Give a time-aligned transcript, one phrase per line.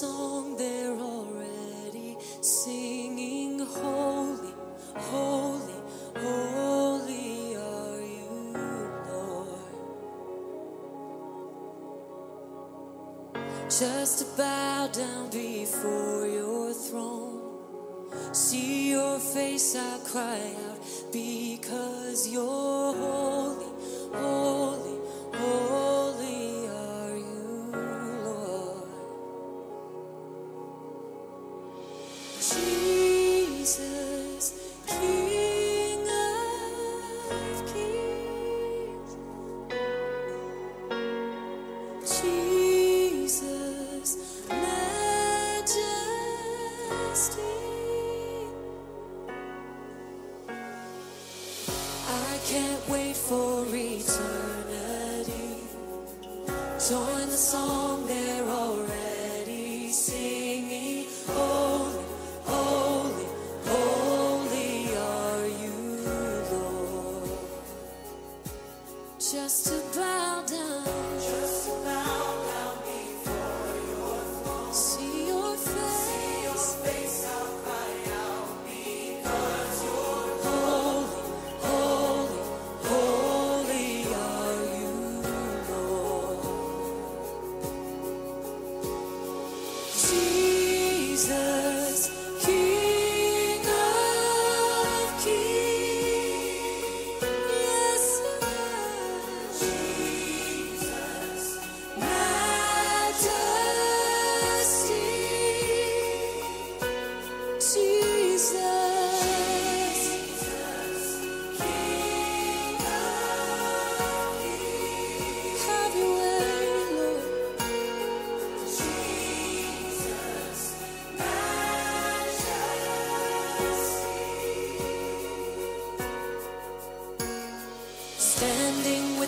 [0.00, 3.60] song they're already singing.
[3.60, 4.52] Holy,
[4.94, 5.80] holy,
[6.16, 8.52] holy are you,
[9.08, 9.48] Lord.
[13.70, 17.40] Just to bow down before your throne.
[18.32, 20.78] See your face, I cry out
[21.10, 23.25] because you're holy.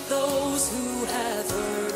[0.08, 1.88] those who have heard.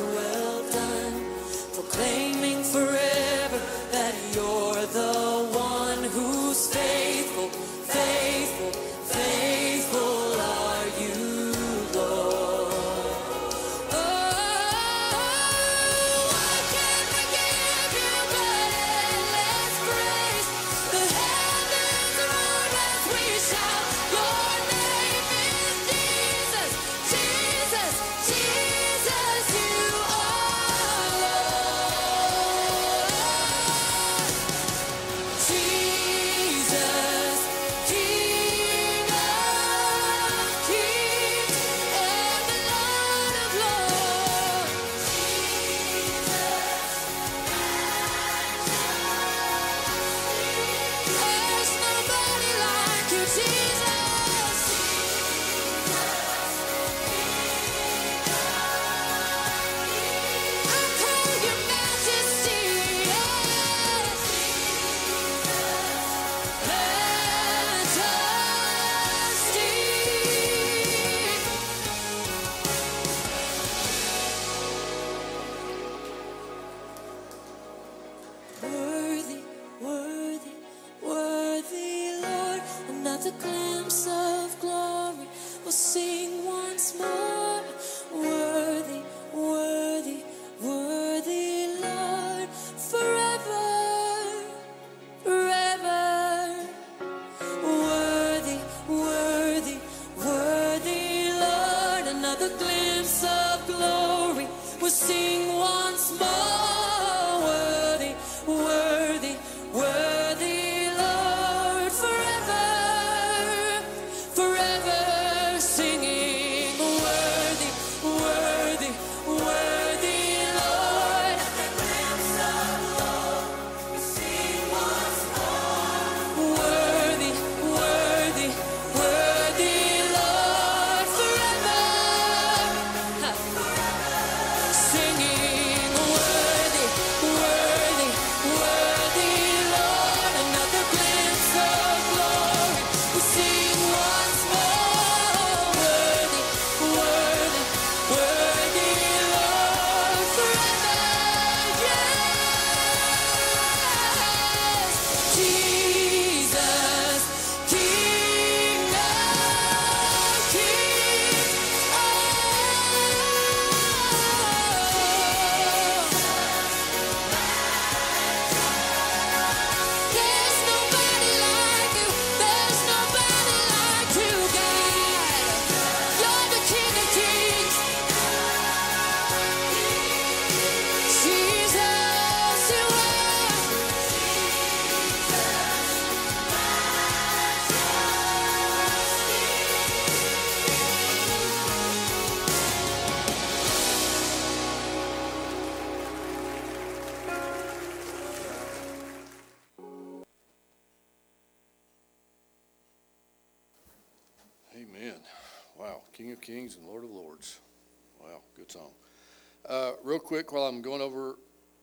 [210.52, 211.36] While I'm going over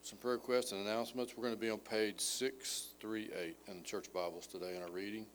[0.04, 4.14] some prayer requests and announcements, we're going to be on page 638 in the church
[4.14, 5.26] Bibles today in our reading.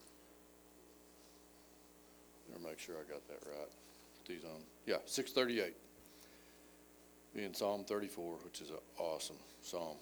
[2.48, 3.68] Let me make sure I got that right.
[4.28, 4.60] These on.
[4.86, 5.74] Yeah, 638.
[7.34, 9.96] Be in Psalm 34, which is an awesome psalm.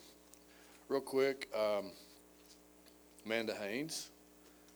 [0.91, 1.93] Real quick, um,
[3.25, 4.11] Amanda Haynes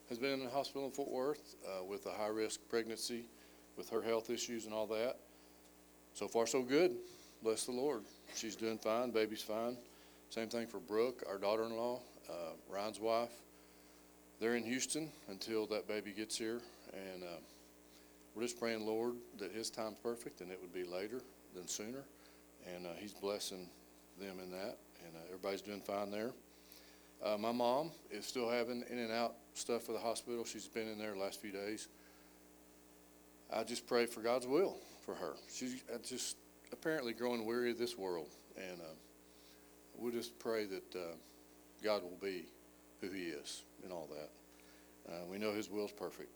[0.09, 3.27] has been in the hospital in Fort Worth uh, with a high risk pregnancy
[3.77, 5.19] with her health issues and all that.
[6.15, 6.97] So far, so good.
[7.43, 8.05] Bless the Lord.
[8.35, 9.11] She's doing fine.
[9.11, 9.77] Baby's fine.
[10.31, 13.31] Same thing for Brooke, our daughter in law, uh, Ryan's wife.
[14.41, 16.61] They're in Houston until that baby gets here.
[16.93, 17.39] And uh,
[18.35, 21.21] we're just praying, Lord, that his time's perfect and it would be later
[21.55, 22.05] than sooner.
[22.75, 23.69] And uh, he's blessing
[24.21, 24.77] them in that.
[25.05, 26.33] And uh, everybody's doing fine there.
[27.25, 30.45] Uh, my mom is still having in and out stuff for the hospital.
[30.45, 31.89] She's been in there the last few days.
[33.53, 35.35] I just pray for God's will for her.
[35.51, 36.37] She's uh, just
[36.73, 38.95] apparently growing weary of this world, and uh,
[39.97, 41.15] we'll just pray that uh,
[41.83, 42.47] God will be
[43.01, 45.13] who He is and all that.
[45.13, 46.31] Uh, we know His will is perfect.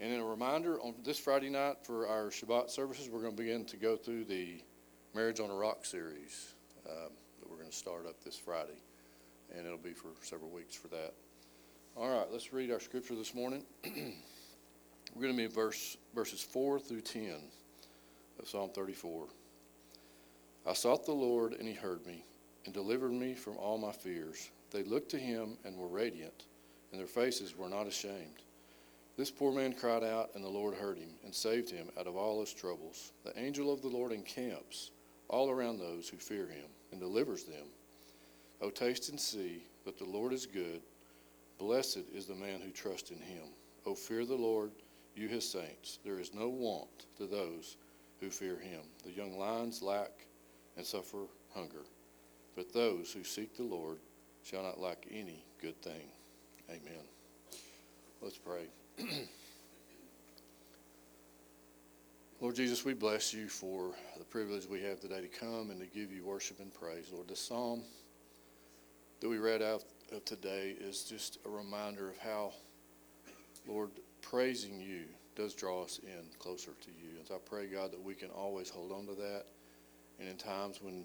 [0.00, 3.42] And in a reminder, on this Friday night for our Shabbat services, we're going to
[3.42, 4.60] begin to go through the
[5.14, 6.54] Marriage on a Rock series
[6.86, 8.78] um, that we're going to start up this Friday,
[9.56, 11.14] and it'll be for several weeks for that.
[11.96, 13.62] All right, let's read our scripture this morning.
[15.14, 17.36] we're going to be in verse, verses 4 through 10
[18.40, 19.28] of Psalm 34.
[20.66, 22.24] I sought the Lord, and he heard me,
[22.64, 24.50] and delivered me from all my fears.
[24.70, 26.44] They looked to him and were radiant,
[26.90, 28.42] and their faces were not ashamed.
[29.16, 32.16] This poor man cried out, and the Lord heard him, and saved him out of
[32.16, 33.12] all his troubles.
[33.24, 34.90] The angel of the Lord encamps
[35.28, 37.66] all around those who fear him, and delivers them.
[38.60, 40.80] O taste and see that the Lord is good.
[41.58, 43.44] Blessed is the man who trusts in him.
[43.84, 44.70] O fear the Lord,
[45.14, 45.98] you his saints.
[46.04, 47.76] There is no want to those
[48.20, 48.80] who fear him.
[49.04, 50.26] The young lions lack
[50.76, 51.84] and suffer hunger,
[52.56, 53.98] but those who seek the Lord
[54.42, 56.08] shall not lack any good thing.
[56.68, 57.04] Amen.
[58.20, 58.66] Let's pray.
[62.40, 65.86] Lord Jesus, we bless you for the privilege we have today to come and to
[65.86, 67.10] give you worship and praise.
[67.12, 67.82] Lord, the psalm
[69.20, 72.52] that we read out of today is just a reminder of how,
[73.66, 73.90] Lord,
[74.20, 75.04] praising you
[75.36, 77.18] does draw us in closer to you.
[77.18, 79.46] And so I pray, God, that we can always hold on to that.
[80.18, 81.04] And in times when,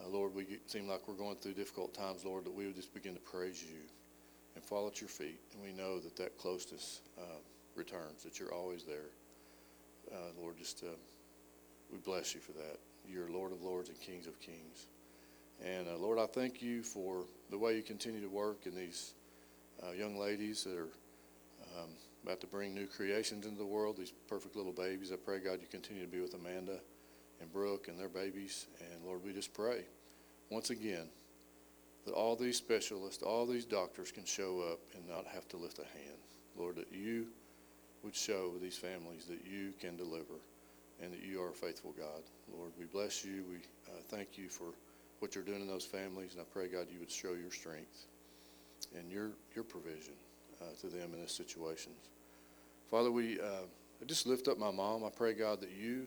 [0.00, 2.94] uh, Lord, we seem like we're going through difficult times, Lord, that we would just
[2.94, 3.78] begin to praise you
[4.54, 5.40] and fall at your feet.
[5.52, 7.40] And we know that that closeness uh,
[7.76, 9.10] returns, that you're always there.
[10.10, 10.88] Uh, Lord, just uh,
[11.92, 12.78] we bless you for that.
[13.08, 14.86] You're Lord of lords and kings of kings.
[15.64, 19.12] And uh, Lord, I thank you for the way you continue to work in these
[19.82, 20.88] uh, young ladies that are
[21.78, 21.90] um,
[22.24, 25.12] about to bring new creations into the world, these perfect little babies.
[25.12, 26.80] I pray, God, you continue to be with Amanda
[27.40, 28.66] and Brooke and their babies.
[28.80, 29.84] And Lord, we just pray
[30.50, 31.08] once again
[32.06, 35.78] that all these specialists, all these doctors can show up and not have to lift
[35.78, 36.18] a hand.
[36.56, 37.26] Lord, that you
[38.02, 40.40] would show these families that you can deliver
[41.02, 42.22] and that you are a faithful God.
[42.52, 43.44] Lord, we bless you.
[43.48, 43.56] We
[43.88, 44.66] uh, thank you for
[45.20, 48.06] what you're doing in those families, and I pray, God, you would show your strength
[48.96, 50.14] and your, your provision
[50.60, 52.08] uh, to them in this situations.
[52.90, 53.66] Father, we uh,
[54.06, 55.04] just lift up my mom.
[55.04, 56.06] I pray, God, that you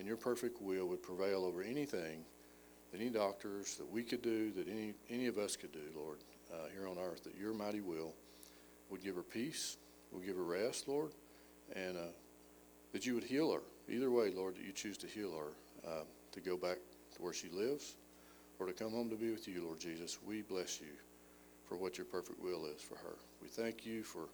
[0.00, 2.24] and your perfect will would prevail over anything
[2.90, 6.16] that any doctors that we could do, that any, any of us could do, Lord,
[6.50, 8.14] uh, here on earth, that your mighty will
[8.88, 9.76] would give her peace,
[10.10, 11.12] would give her rest, Lord,
[11.76, 12.12] and uh,
[12.92, 13.60] that you would heal her.
[13.90, 16.78] Either way, Lord, that you choose to heal her, uh, to go back
[17.14, 17.96] to where she lives
[18.58, 20.94] or to come home to be with you, Lord Jesus, we bless you
[21.68, 23.16] for what your perfect will is for her.
[23.42, 24.30] We thank you for,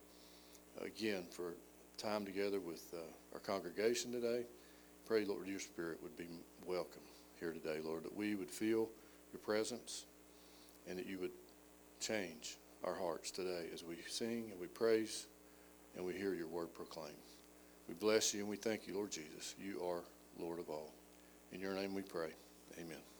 [0.81, 1.55] again, for
[1.99, 2.99] time together with uh,
[3.35, 4.45] our congregation today.
[5.07, 6.27] Pray, Lord, your spirit would be
[6.67, 7.03] welcome
[7.39, 8.89] here today, Lord, that we would feel
[9.33, 10.05] your presence
[10.89, 11.31] and that you would
[12.01, 15.27] change our hearts today as we sing and we praise
[15.97, 17.15] and we hear your word proclaimed.
[17.89, 19.55] We bless you and we thank you, Lord Jesus.
[19.63, 20.03] You are
[20.41, 20.93] Lord of all.
[21.53, 22.31] In your name we pray.
[22.77, 23.16] Amen.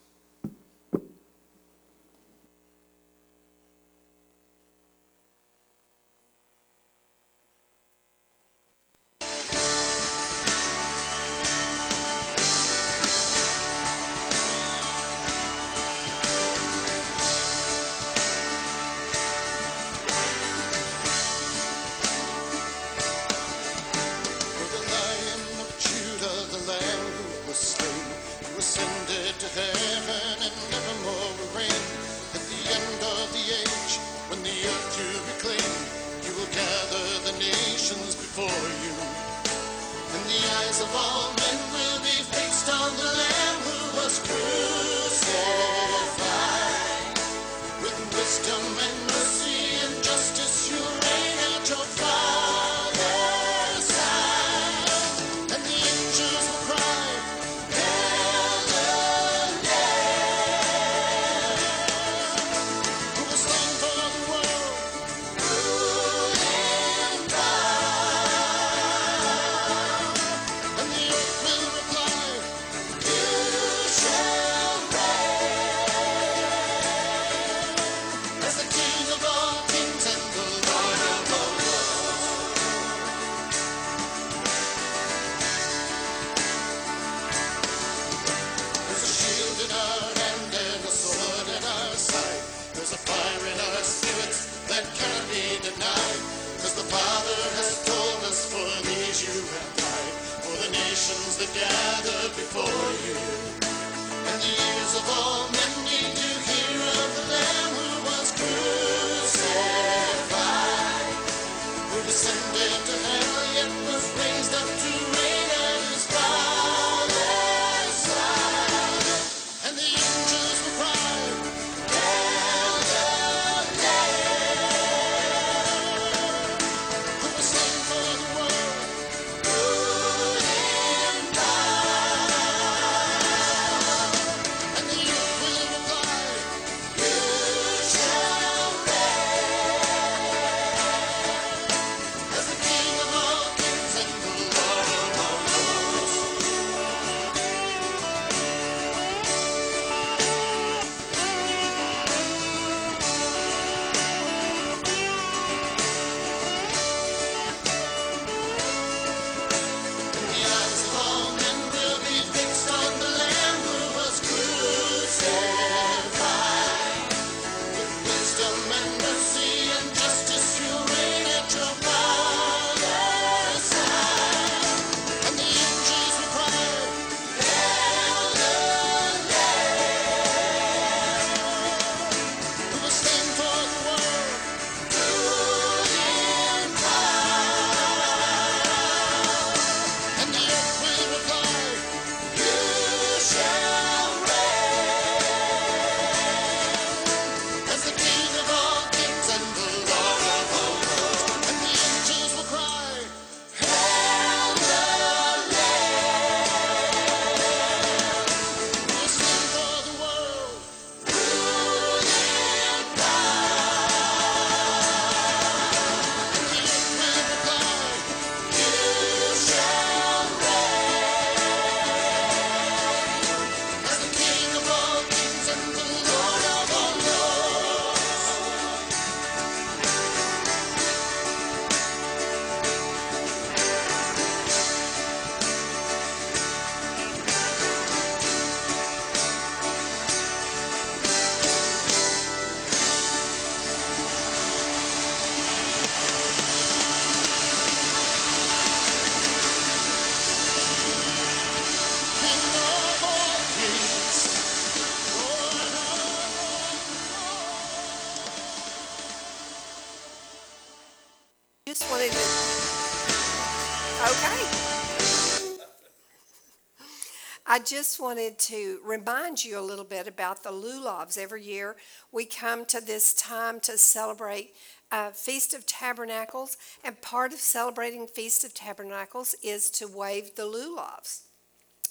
[267.67, 271.19] Just wanted to remind you a little bit about the lulavs.
[271.19, 271.75] Every year
[272.13, 274.55] we come to this time to celebrate
[274.93, 280.45] uh, Feast of Tabernacles, and part of celebrating Feast of Tabernacles is to wave the
[280.45, 281.23] lulavs.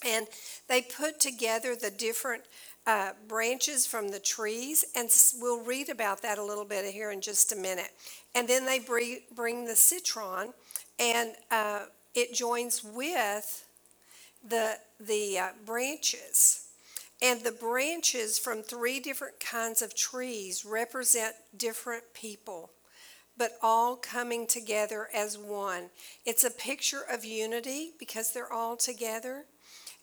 [0.04, 0.26] And
[0.66, 2.44] they put together the different
[2.86, 7.20] uh, branches from the trees, and we'll read about that a little bit here in
[7.20, 7.90] just a minute.
[8.34, 10.54] And then they bring, bring the citron,
[10.98, 13.66] and uh, it joins with
[14.48, 16.66] the, the uh, branches.
[17.22, 22.70] And the branches from three different kinds of trees represent different people,
[23.38, 25.90] but all coming together as one.
[26.26, 29.46] It's a picture of unity because they're all together.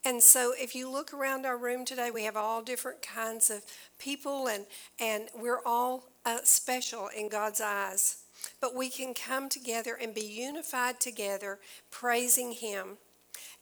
[0.05, 3.63] And so if you look around our room today, we have all different kinds of
[3.99, 4.65] people and,
[4.99, 8.23] and we're all uh, special in God's eyes.
[8.59, 11.59] But we can come together and be unified together,
[11.91, 12.97] praising Him.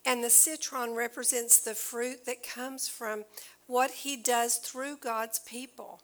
[0.06, 3.26] And the citron represents the fruit that comes from
[3.68, 6.02] what He does through God's people.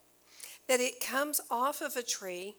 [0.68, 2.56] That it comes off of a tree,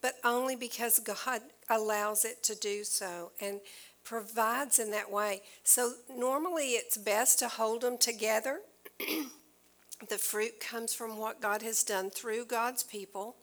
[0.00, 3.60] but only because God allows it to do so and
[4.04, 5.42] provides in that way.
[5.64, 8.60] So normally it's best to hold them together.
[10.08, 13.36] the fruit comes from what God has done through God's people.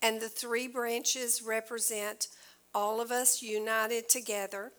[0.00, 2.28] And the three branches represent
[2.74, 4.72] all of us united together.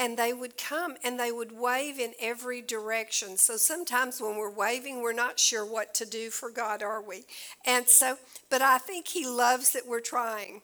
[0.00, 3.36] And they would come and they would wave in every direction.
[3.36, 7.24] So sometimes when we're waving, we're not sure what to do for God, are we?
[7.66, 8.16] And so,
[8.48, 10.62] but I think He loves that we're trying.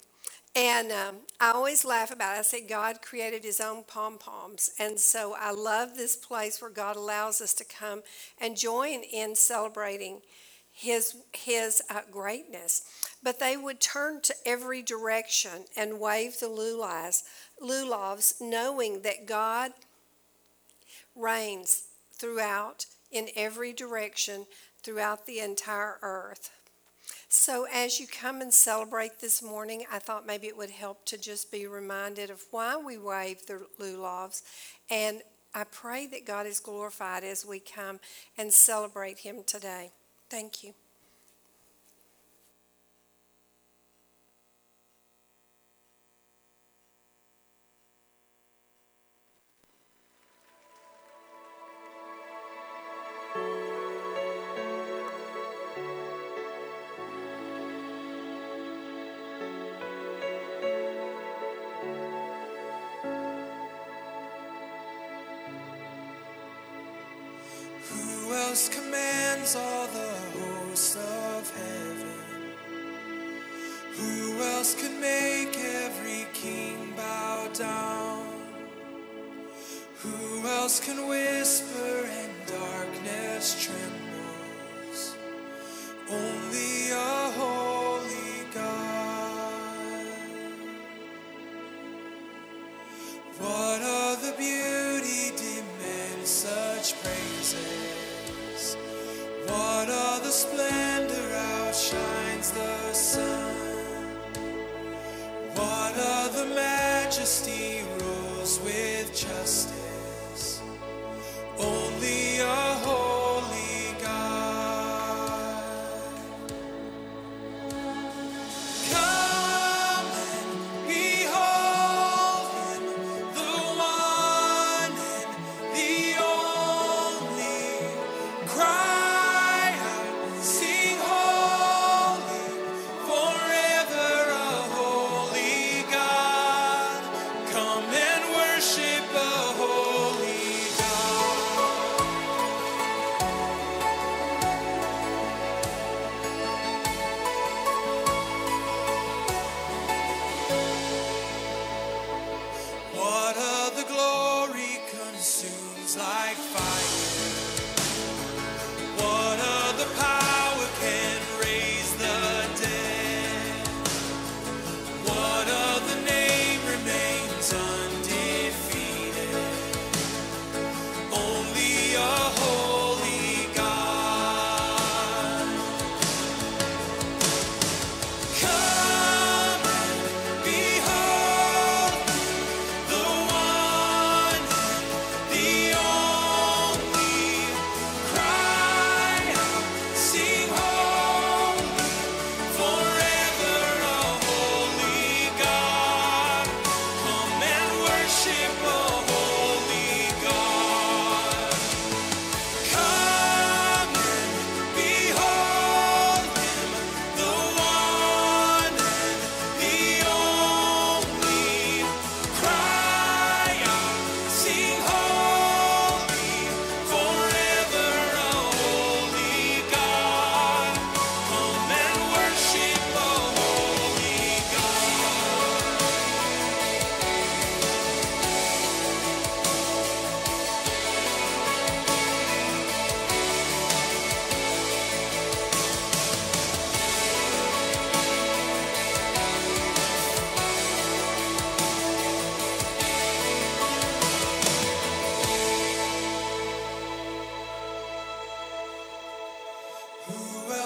[0.57, 2.38] And um, I always laugh about it.
[2.38, 4.71] I say God created his own pom poms.
[4.78, 8.02] And so I love this place where God allows us to come
[8.40, 10.23] and join in celebrating
[10.73, 12.83] his, his uh, greatness.
[13.23, 17.25] But they would turn to every direction and wave the lulavs,
[17.62, 19.72] lulavs, knowing that God
[21.14, 24.46] reigns throughout in every direction
[24.82, 26.50] throughout the entire earth.
[27.28, 31.19] So, as you come and celebrate this morning, I thought maybe it would help to
[31.19, 34.42] just be reminded of why we wave the lulavs.
[34.88, 35.23] And
[35.54, 37.99] I pray that God is glorified as we come
[38.38, 39.90] and celebrate Him today.
[40.30, 40.75] Thank you.
[80.67, 85.17] Else can whisper and darkness trembles?
[86.11, 90.02] Only a holy God.
[93.39, 98.76] What other beauty demands such praises?
[99.47, 101.29] What other splendor
[101.63, 103.55] outshines the sun?
[105.55, 109.75] What other majesty rules with justice?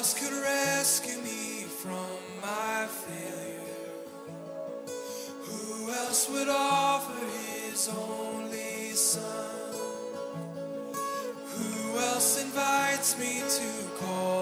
[0.00, 2.08] Else could rescue me from
[2.40, 3.92] my failure?
[5.44, 9.74] Who else would offer his only son?
[11.52, 13.70] Who else invites me to
[14.02, 14.39] call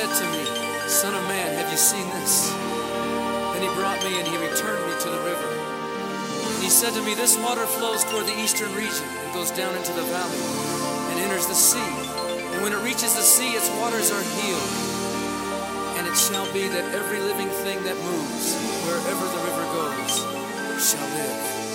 [0.00, 0.44] said to me,
[0.88, 2.48] Son of man, have you seen this?
[3.52, 5.50] Then he brought me and he returned me to the river.
[6.56, 9.76] And he said to me, This water flows toward the eastern region and goes down
[9.76, 10.40] into the valley
[11.12, 11.92] and enters the sea.
[12.56, 14.72] And when it reaches the sea, its waters are healed.
[16.00, 18.56] And it shall be that every living thing that moves,
[18.88, 20.16] wherever the river goes,
[20.80, 21.69] shall live.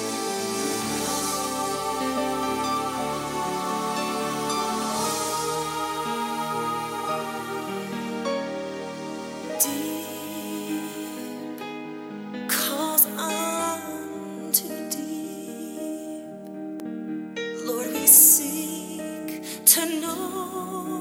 [20.65, 20.94] know.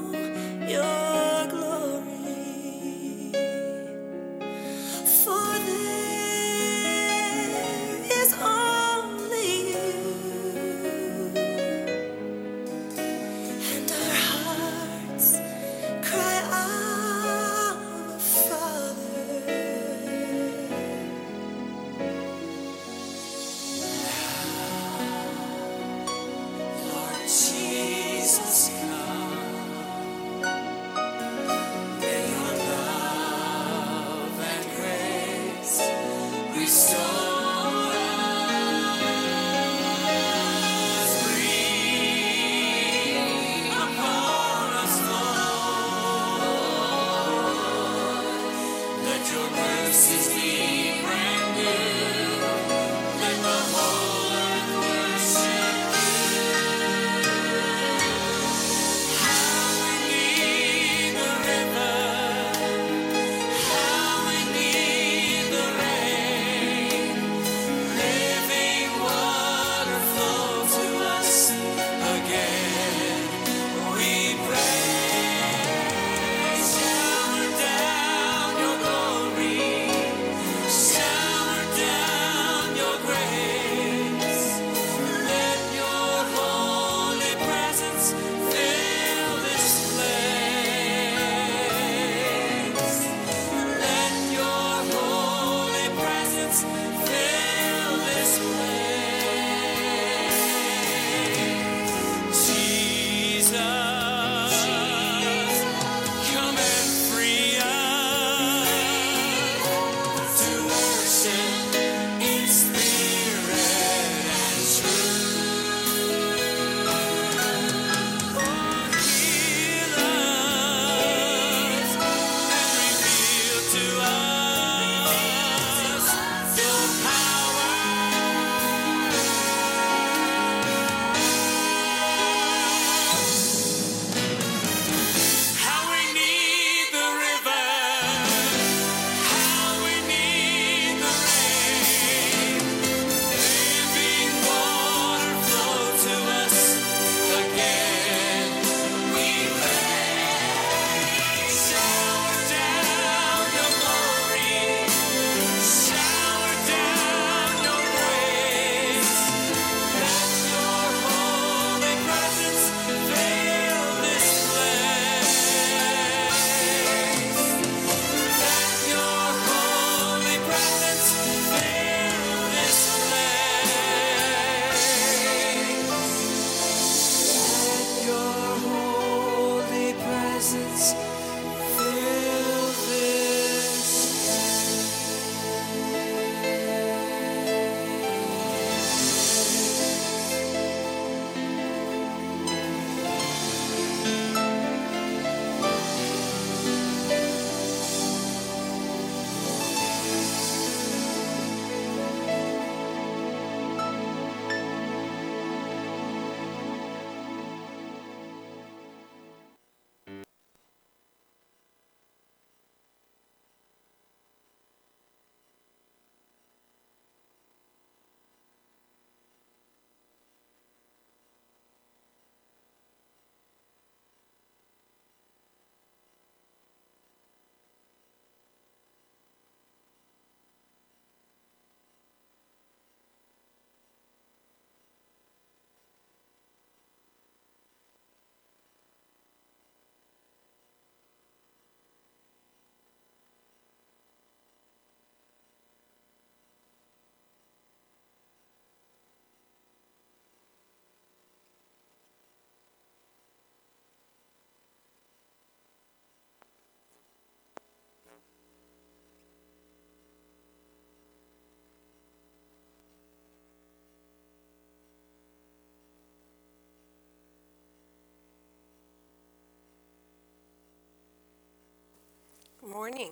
[272.75, 273.11] Morning.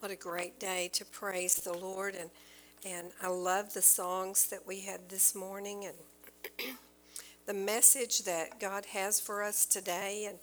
[0.00, 2.28] What a great day to praise the Lord and
[2.84, 5.94] and I love the songs that we had this morning and
[7.46, 10.36] the message that God has for us today and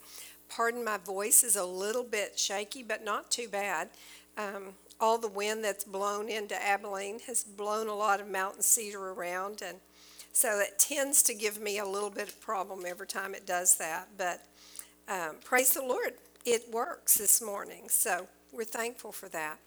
[0.47, 3.89] pardon my voice is a little bit shaky but not too bad.
[4.37, 9.09] Um, all the wind that's blown into Abilene has blown a lot of mountain cedar
[9.09, 9.79] around and
[10.31, 13.75] so it tends to give me a little bit of problem every time it does
[13.79, 14.45] that but
[15.09, 16.13] um, praise the Lord
[16.47, 19.59] it works this morning so we're thankful for that.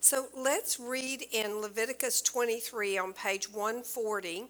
[0.00, 4.44] So let's read in Leviticus 23 on page 140.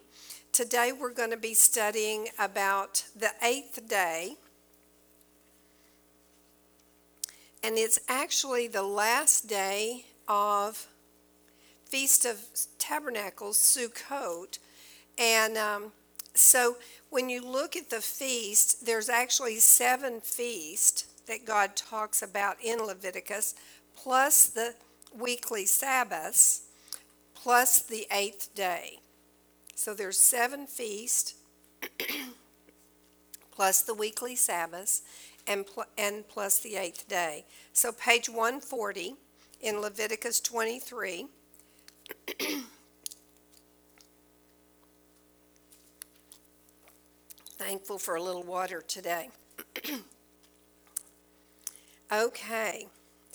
[0.53, 4.35] Today we're going to be studying about the eighth day.
[7.61, 10.87] And it's actually the last day of
[11.83, 12.39] Feast of
[12.79, 14.59] Tabernacles, Sukkot.
[15.17, 15.91] And um,
[16.33, 16.77] so
[17.09, 22.79] when you look at the feast, there's actually seven feasts that God talks about in
[22.79, 23.55] Leviticus,
[23.95, 24.75] plus the
[25.17, 26.63] weekly Sabbaths
[27.33, 28.99] plus the eighth day.
[29.75, 31.35] So there's seven feasts
[33.51, 35.03] plus the weekly Sabbaths
[35.47, 37.45] and, pl- and plus the eighth day.
[37.73, 39.15] So page 140
[39.61, 41.27] in Leviticus 23.
[47.57, 49.29] Thankful for a little water today.
[52.11, 52.87] okay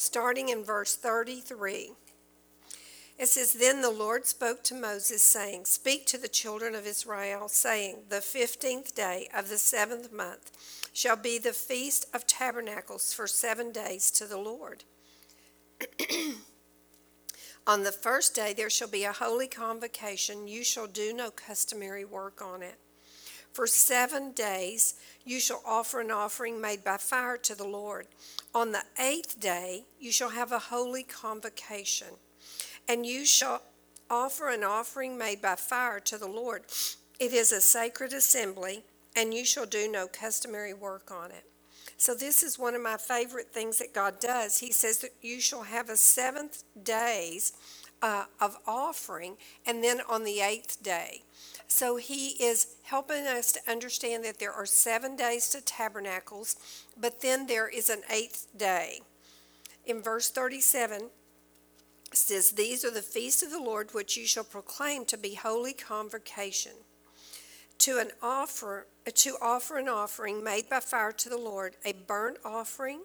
[0.03, 1.93] starting in verse 33.
[3.19, 7.49] It says, Then the Lord spoke to Moses, saying, Speak to the children of Israel,
[7.49, 10.51] saying, The fifteenth day of the seventh month
[10.93, 14.85] shall be the feast of tabernacles for seven days to the Lord.
[17.67, 20.49] on the first day there shall be a holy convocation.
[20.49, 22.79] You shall do no customary work on it.
[23.53, 28.07] For seven days you shall offer an offering made by fire to the Lord.
[28.55, 32.09] On the eighth day you shall have a holy convocation,
[32.87, 33.63] and you shall
[34.11, 36.65] offer an offering made by fire to the Lord.
[37.19, 38.85] It is a sacred assembly,
[39.17, 41.45] and you shall do no customary work on it.
[41.97, 44.59] So, this is one of my favorite things that God does.
[44.59, 47.53] He says that you shall have a seventh days
[48.03, 51.23] uh, of offering, and then on the eighth day.
[51.69, 56.57] So he is helping us to understand that there are seven days to tabernacles,
[56.99, 59.01] but then there is an eighth day.
[59.85, 61.11] In verse 37,
[62.13, 65.73] says, These are the feasts of the Lord which you shall proclaim to be holy
[65.73, 66.73] convocation.
[67.79, 72.39] To an offer to offer an offering made by fire to the Lord, a burnt
[72.45, 73.01] offering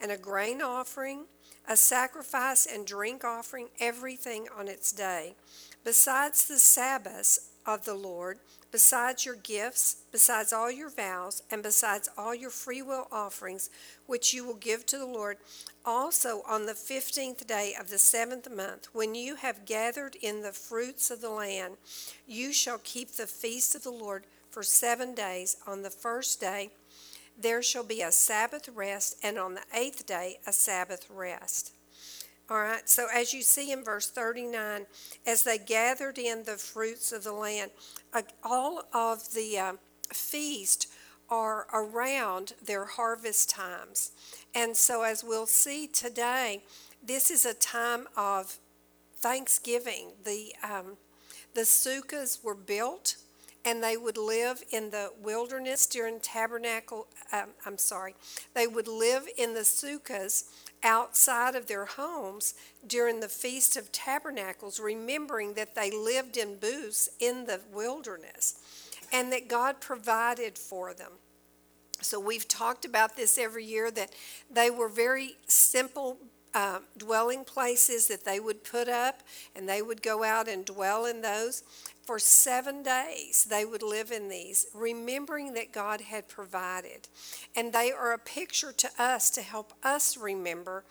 [0.00, 1.24] and a grain offering,
[1.66, 5.34] a sacrifice and drink offering, everything on its day.
[5.84, 8.38] Besides the Sabbaths of the Lord,
[8.72, 13.70] besides your gifts, besides all your vows, and besides all your freewill offerings,
[14.06, 15.38] which you will give to the Lord,
[15.84, 20.52] also on the fifteenth day of the seventh month, when you have gathered in the
[20.52, 21.76] fruits of the land,
[22.26, 25.56] you shall keep the feast of the Lord for seven days.
[25.66, 26.70] On the first day,
[27.38, 31.72] there shall be a Sabbath rest, and on the eighth day, a Sabbath rest.
[32.50, 34.86] All right, so as you see in verse 39,
[35.24, 37.70] as they gathered in the fruits of the land,
[38.12, 39.72] uh, all of the uh,
[40.12, 40.88] feast
[41.28, 44.10] are around their harvest times.
[44.52, 46.64] And so, as we'll see today,
[47.00, 48.58] this is a time of
[49.16, 50.14] thanksgiving.
[50.24, 50.96] The, um,
[51.54, 53.14] the sukkahs were built
[53.64, 57.06] and they would live in the wilderness during tabernacle.
[57.32, 58.14] Um, I'm sorry,
[58.54, 60.44] they would live in the sukkahs
[60.82, 62.54] outside of their homes
[62.86, 68.58] during the Feast of Tabernacles, remembering that they lived in booths in the wilderness
[69.12, 71.12] and that God provided for them.
[72.02, 74.12] So we've talked about this every year that
[74.50, 76.16] they were very simple
[76.54, 79.22] uh, dwelling places that they would put up
[79.54, 81.62] and they would go out and dwell in those.
[82.10, 87.06] For seven days, they would live in these, remembering that God had provided.
[87.54, 90.82] And they are a picture to us to help us remember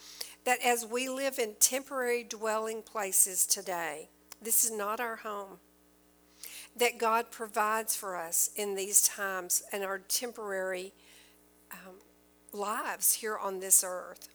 [0.45, 4.07] that as we live in temporary dwelling places today,
[4.41, 5.57] this is not our home.
[6.77, 10.93] That God provides for us in these times and our temporary
[11.69, 11.95] um,
[12.53, 14.29] lives here on this earth.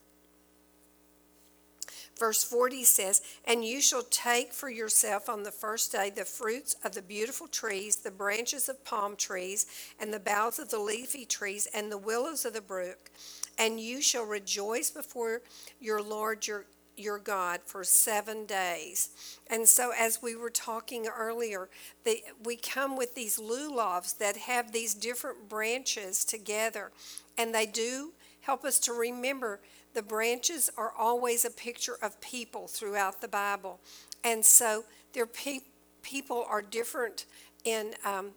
[2.18, 6.76] Verse 40 says, And you shall take for yourself on the first day the fruits
[6.84, 9.66] of the beautiful trees, the branches of palm trees,
[9.98, 13.10] and the boughs of the leafy trees, and the willows of the brook.
[13.58, 15.42] And you shall rejoice before
[15.80, 19.38] your Lord your, your God for seven days.
[19.48, 21.68] And so, as we were talking earlier,
[22.04, 26.92] the, we come with these lulavs that have these different branches together,
[27.36, 28.12] and they do
[28.42, 29.60] help us to remember
[29.94, 33.80] the branches are always a picture of people throughout the Bible.
[34.22, 35.60] And so their pe-
[36.02, 37.26] people are different
[37.64, 38.32] in, um,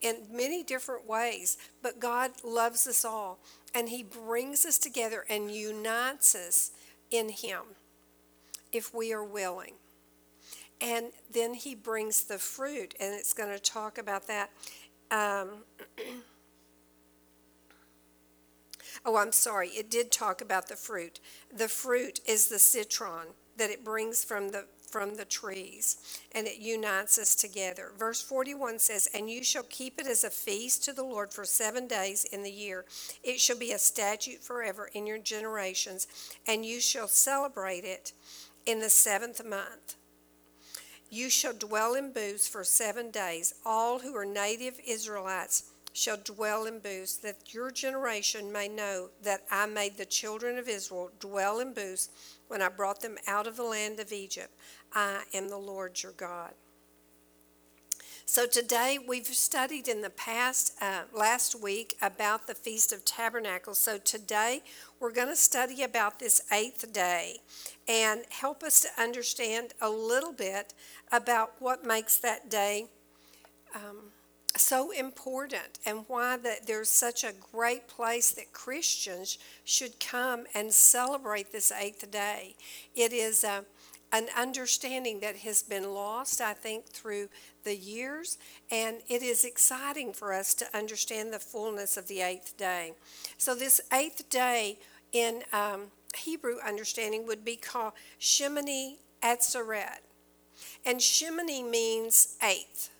[0.00, 3.38] in many different ways, but God loves us all.
[3.74, 6.70] And He brings us together and unites us
[7.10, 7.62] in Him
[8.72, 9.74] if we are willing.
[10.80, 14.50] And then He brings the fruit, and it's going to talk about that.
[15.10, 15.64] Um,
[19.04, 21.20] oh, I'm sorry, it did talk about the fruit.
[21.54, 25.96] The fruit is the citron that it brings from the from the trees,
[26.30, 27.90] and it unites us together.
[27.98, 31.44] Verse 41 says, And you shall keep it as a feast to the Lord for
[31.44, 32.84] seven days in the year.
[33.24, 36.06] It shall be a statute forever in your generations,
[36.46, 38.12] and you shall celebrate it
[38.66, 39.96] in the seventh month.
[41.10, 43.54] You shall dwell in booths for seven days.
[43.66, 49.44] All who are native Israelites shall dwell in booths, that your generation may know that
[49.50, 52.08] I made the children of Israel dwell in booths
[52.48, 54.50] when I brought them out of the land of Egypt.
[54.92, 56.52] I am the Lord your God.
[58.26, 63.78] So today we've studied in the past, uh, last week, about the Feast of Tabernacles.
[63.78, 64.62] So today
[64.98, 67.36] we're going to study about this eighth day
[67.86, 70.74] and help us to understand a little bit
[71.12, 72.86] about what makes that day
[73.76, 74.10] um,
[74.56, 80.72] so important and why that there's such a great place that Christians should come and
[80.72, 82.54] celebrate this eighth day.
[82.94, 83.62] It is uh,
[84.12, 87.28] an understanding that has been lost, I think, through
[87.64, 88.38] the years,
[88.70, 92.92] and it is exciting for us to understand the fullness of the eighth day.
[93.38, 94.78] So, this eighth day
[95.12, 95.86] in um,
[96.16, 100.00] Hebrew understanding would be called Shemini Atzeret.
[100.86, 102.90] And Shemini means eighth.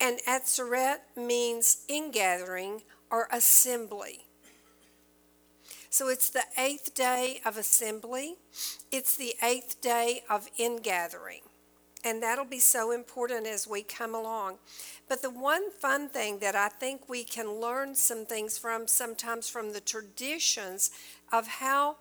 [0.00, 4.26] And Atzeret means ingathering or assembly.
[5.90, 8.34] So it's the eighth day of assembly,
[8.90, 11.42] it's the eighth day of ingathering.
[12.04, 14.58] And that'll be so important as we come along.
[15.08, 19.48] But the one fun thing that I think we can learn some things from, sometimes
[19.48, 20.90] from the traditions
[21.32, 21.96] of how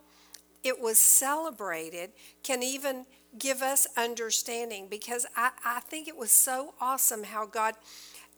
[0.64, 3.06] it was celebrated, can even
[3.38, 7.76] give us understanding because I, I think it was so awesome how God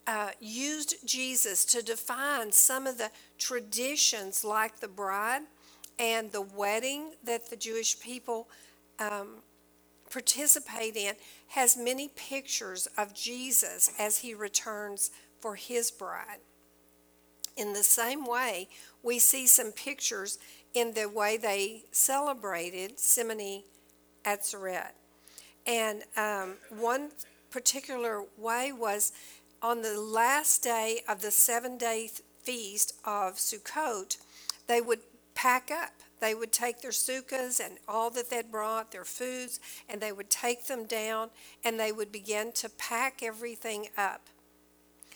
[0.07, 5.41] uh, used Jesus to define some of the traditions like the bride
[5.97, 8.47] and the wedding that the Jewish people
[8.99, 9.41] um,
[10.09, 11.15] participate in
[11.47, 16.39] has many pictures of Jesus as he returns for his bride.
[17.57, 18.67] In the same way,
[19.01, 20.37] we see some pictures
[20.73, 22.99] in the way they celebrated
[24.25, 24.91] Shemini Atzeret.
[25.65, 27.11] And um, one
[27.49, 29.11] particular way was
[29.61, 32.09] on the last day of the seven day
[32.43, 34.17] feast of Sukkot,
[34.67, 34.99] they would
[35.33, 35.93] pack up.
[36.21, 39.59] They would take their sukkahs and all that they'd brought, their foods,
[39.89, 41.29] and they would take them down
[41.63, 44.29] and they would begin to pack everything up.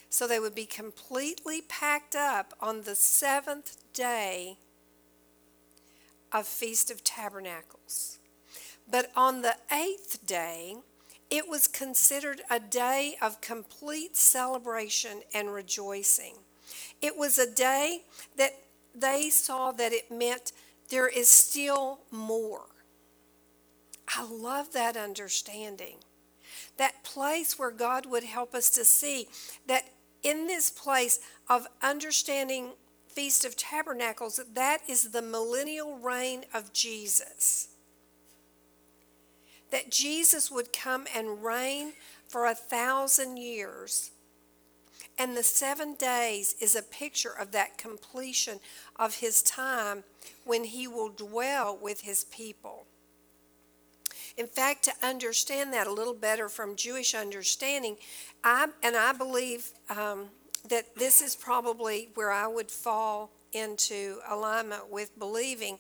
[0.10, 4.58] So they would be completely packed up on the seventh day
[6.32, 8.19] of Feast of Tabernacles.
[8.90, 10.78] But on the eighth day,
[11.30, 16.36] it was considered a day of complete celebration and rejoicing.
[17.02, 18.02] It was a day
[18.36, 18.54] that
[18.96, 20.52] they saw that it meant
[20.90, 22.66] there is still more.
[24.16, 25.98] I love that understanding.
[26.78, 29.28] That place where God would help us to see
[29.68, 29.84] that
[30.24, 32.72] in this place of understanding
[33.08, 37.69] Feast of Tabernacles, that is the millennial reign of Jesus.
[39.72, 41.94] That Jesus would come and reign
[42.28, 44.12] for a thousand years.
[45.18, 48.60] And the seven days is a picture of that completion
[48.96, 50.04] of his time
[50.46, 52.86] when he will dwell with his people.
[54.38, 57.98] In fact, to understand that a little better from Jewish understanding,
[58.44, 60.28] I, and I believe um,
[60.70, 65.80] that this is probably where I would fall into alignment with believing,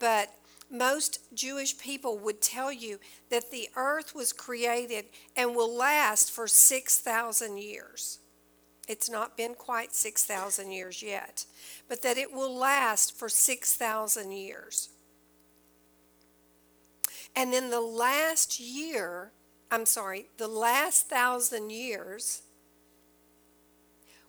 [0.00, 0.34] but
[0.72, 2.98] most Jewish people would tell you
[3.30, 5.04] that the earth was created
[5.36, 8.18] and will last for 6,000 years.
[8.88, 11.44] It's not been quite 6,000 years yet,
[11.88, 14.88] but that it will last for 6,000 years.
[17.36, 19.30] And then the last year,
[19.70, 22.42] I'm sorry, the last thousand years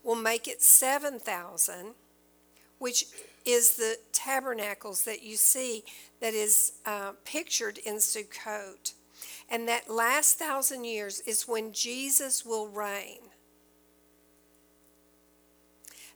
[0.03, 1.95] will make it 7,000,
[2.77, 3.05] which
[3.45, 5.83] is the tabernacles that you see
[6.21, 8.93] that is uh, pictured in Sukkot.
[9.49, 13.19] And that last thousand years is when Jesus will reign.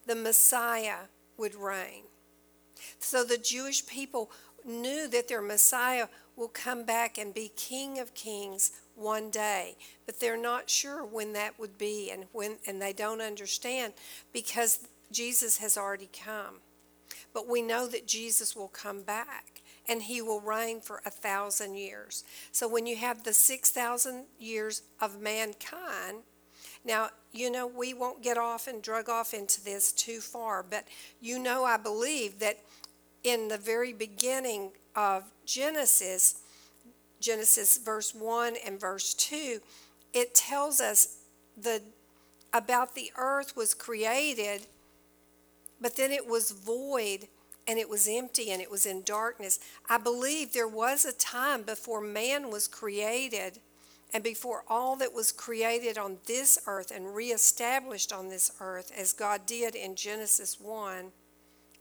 [0.05, 1.07] The Messiah
[1.37, 2.03] would reign.
[2.99, 4.31] So the Jewish people
[4.65, 9.75] knew that their Messiah will come back and be King of Kings one day,
[10.05, 13.93] but they're not sure when that would be and when and they don't understand
[14.33, 16.59] because Jesus has already come.
[17.37, 21.75] But we know that Jesus will come back and he will reign for a thousand
[21.75, 22.23] years.
[22.51, 26.23] So when you have the 6,000 years of mankind,
[26.83, 30.85] now, you know, we won't get off and drug off into this too far, but
[31.21, 32.57] you know, I believe that
[33.23, 36.39] in the very beginning of Genesis,
[37.19, 39.59] Genesis verse 1 and verse 2,
[40.11, 41.17] it tells us
[41.55, 41.83] the
[42.51, 44.65] about the earth was created,
[45.81, 47.27] but then it was void
[47.67, 49.59] and it was empty and it was in darkness.
[49.89, 53.59] I believe there was a time before man was created
[54.13, 59.11] and before all that was created on this earth and reestablished on this earth, as
[59.11, 61.11] God did in Genesis 1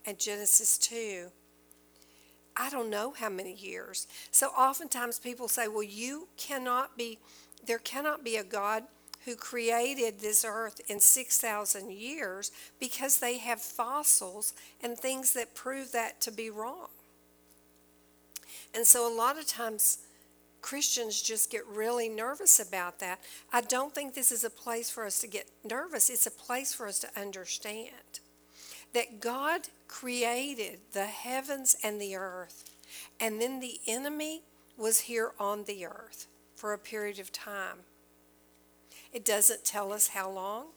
[0.05, 1.27] and Genesis 2.
[2.57, 4.07] I don't know how many years.
[4.31, 7.19] So oftentimes people say, well, you cannot be,
[7.65, 8.83] there cannot be a God
[9.27, 12.49] who created this earth in 6,000 years
[12.79, 16.87] because they have fossils and things that prove that to be wrong.
[18.73, 19.97] And so a lot of times
[20.61, 23.19] Christians just get really nervous about that.
[23.51, 26.73] I don't think this is a place for us to get nervous, it's a place
[26.73, 28.21] for us to understand
[28.93, 32.63] that God created the heavens and the earth,
[33.19, 34.43] and then the enemy
[34.77, 37.79] was here on the earth for a period of time.
[39.13, 40.67] It doesn't tell us how long,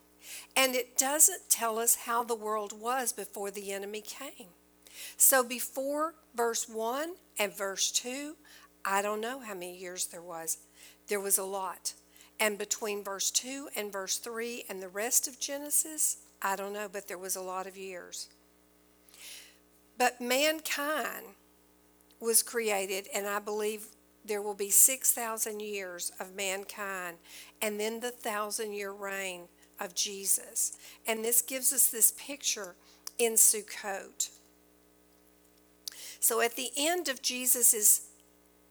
[0.56, 4.48] and it doesn't tell us how the world was before the enemy came.
[5.16, 8.36] So before verse 1 and verse 2,
[8.84, 10.58] I don't know how many years there was.
[11.08, 11.94] There was a lot.
[12.38, 16.88] And between verse 2 and verse 3 and the rest of Genesis, I don't know,
[16.90, 18.28] but there was a lot of years.
[19.98, 21.26] But mankind
[22.18, 23.88] was created, and I believe
[24.30, 27.16] there will be 6,000 years of mankind,
[27.60, 29.48] and then the thousand year reign
[29.80, 30.76] of Jesus.
[31.04, 32.76] And this gives us this picture
[33.18, 34.30] in Sukkot.
[36.20, 38.02] So at the end of Jesus'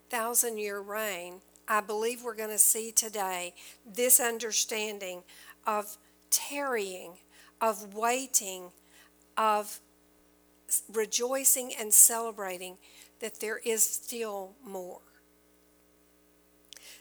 [0.09, 3.53] thousand year reign, I believe we're going to see today
[3.85, 5.23] this understanding
[5.67, 5.97] of
[6.29, 7.17] tarrying,
[7.59, 8.71] of waiting,
[9.35, 9.81] of
[10.89, 12.77] rejoicing and celebrating
[13.19, 15.01] that there is still more.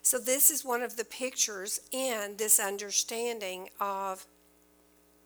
[0.03, 4.26] So, this is one of the pictures in this understanding of,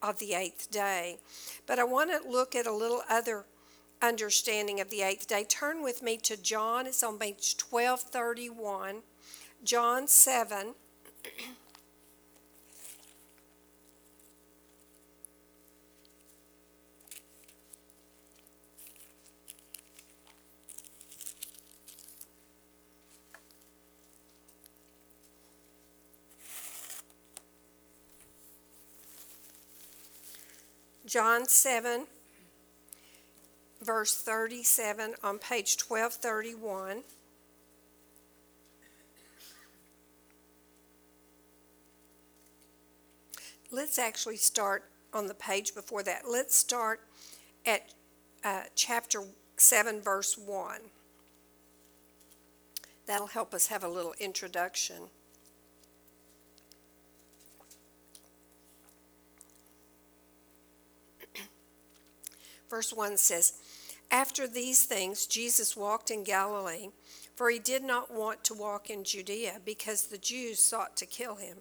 [0.03, 1.19] of the eighth day.
[1.67, 3.45] But I want to look at a little other
[4.03, 5.45] understanding of the eighth day.
[5.45, 9.03] Turn with me to John, it's on page 1231.
[9.65, 10.75] John 7.
[31.13, 32.07] John 7,
[33.83, 37.03] verse 37 on page 1231.
[43.71, 46.23] Let's actually start on the page before that.
[46.27, 47.03] Let's start
[47.67, 47.93] at
[48.43, 49.25] uh, chapter
[49.59, 50.81] 7, verse 1.
[53.05, 55.11] That'll help us have a little introduction.
[62.73, 63.53] Verse 1 says,
[64.11, 66.89] After these things, Jesus walked in Galilee,
[67.37, 71.35] for he did not want to walk in Judea, because the Jews sought to kill
[71.35, 71.59] him.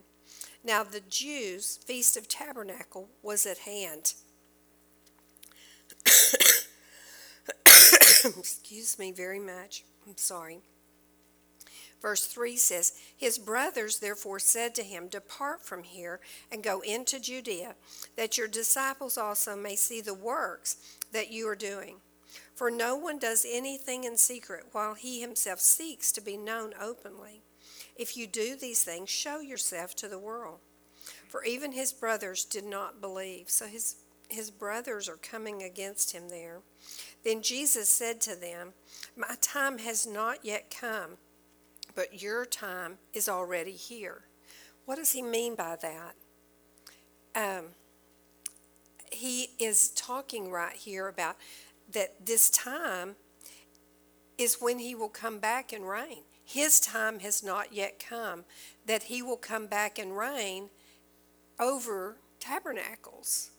[0.63, 4.13] Now the Jews' feast of tabernacle was at hand.
[7.65, 9.83] Excuse me very much.
[10.07, 10.59] I'm sorry.
[12.01, 16.19] Verse 3 says, His brothers therefore said to him, Depart from here
[16.51, 17.75] and go into Judea,
[18.15, 21.97] that your disciples also may see the works that you are doing.
[22.55, 27.41] For no one does anything in secret while he himself seeks to be known openly.
[27.95, 30.59] If you do these things, show yourself to the world.
[31.27, 33.49] For even his brothers did not believe.
[33.49, 33.95] So his,
[34.29, 36.59] his brothers are coming against him there.
[37.23, 38.73] Then Jesus said to them,
[39.15, 41.17] My time has not yet come
[41.95, 44.23] but your time is already here.
[44.85, 46.15] What does he mean by that?
[47.35, 47.65] Um,
[49.11, 51.35] he is talking right here about
[51.91, 53.15] that this time
[54.37, 56.23] is when he will come back and reign.
[56.43, 58.45] His time has not yet come,
[58.85, 60.69] that he will come back and reign
[61.59, 63.51] over tabernacles.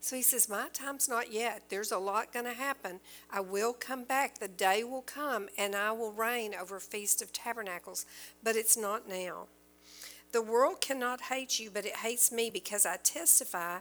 [0.00, 1.64] So he says, My time's not yet.
[1.68, 3.00] There's a lot going to happen.
[3.30, 4.38] I will come back.
[4.38, 8.06] The day will come, and I will reign over Feast of Tabernacles,
[8.42, 9.48] but it's not now.
[10.36, 13.78] The world cannot hate you, but it hates me because I testify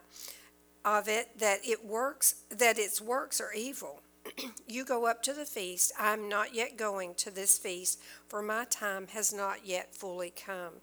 [0.85, 3.99] of it that it works that its works are evil.
[4.65, 5.91] you go up to the feast.
[5.99, 7.99] I am not yet going to this feast,
[8.29, 10.75] for my time has not yet fully come.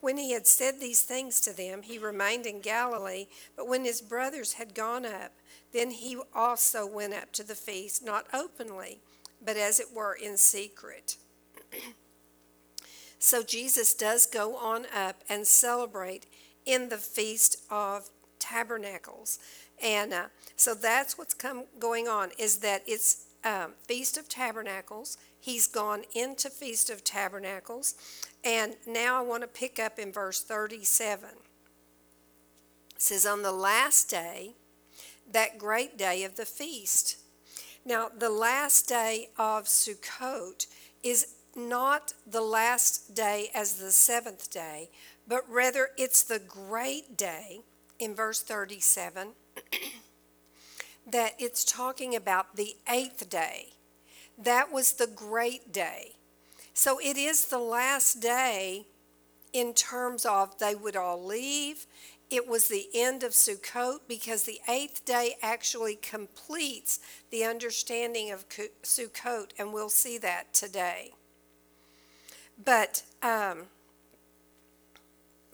[0.00, 3.26] When he had said these things to them, he remained in Galilee.
[3.56, 5.32] But when his brothers had gone up,
[5.72, 9.00] then he also went up to the feast, not openly,
[9.44, 11.16] but as it were in secret.
[13.18, 16.26] so Jesus does go on up and celebrate
[16.64, 19.38] in the Feast of Tabernacles.
[19.82, 25.18] And uh, so that's what's come going on is that it's um, Feast of Tabernacles.
[25.38, 27.94] He's gone into Feast of Tabernacles.
[28.44, 31.28] And now I want to pick up in verse 37.
[32.94, 34.54] It says, On the last day,
[35.30, 37.18] that great day of the feast.
[37.84, 40.66] Now, the last day of Sukkot
[41.02, 44.90] is not the last day as the seventh day,
[45.26, 47.62] but rather it's the great day
[47.98, 49.28] in verse 37
[51.06, 53.72] that it's talking about the eighth day.
[54.38, 56.16] That was the great day.
[56.74, 58.86] So it is the last day
[59.52, 61.86] in terms of they would all leave.
[62.28, 66.98] It was the end of Sukkot because the eighth day actually completes
[67.30, 71.12] the understanding of Sukkot, and we'll see that today.
[72.62, 73.66] But um,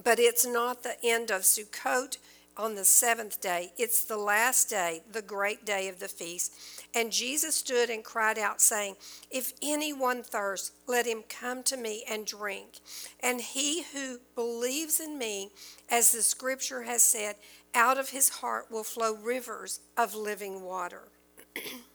[0.03, 2.19] but it's not the end of Sukkot
[2.57, 3.73] on the seventh day.
[3.79, 6.55] It's the last day, the great day of the feast.
[6.95, 8.97] And Jesus stood and cried out, saying,
[9.31, 12.81] If anyone thirsts, let him come to me and drink.
[13.21, 15.51] And he who believes in me,
[15.91, 17.37] as the scripture has said,
[17.75, 21.09] out of his heart will flow rivers of living water.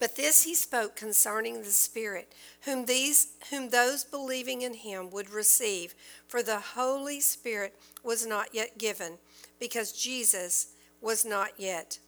[0.00, 5.30] But this he spoke concerning the Spirit, whom these whom those believing in him would
[5.30, 5.94] receive,
[6.26, 9.18] for the Holy Spirit was not yet given,
[9.60, 10.68] because Jesus
[11.02, 11.98] was not yet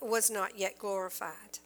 [0.00, 1.58] was not yet glorified.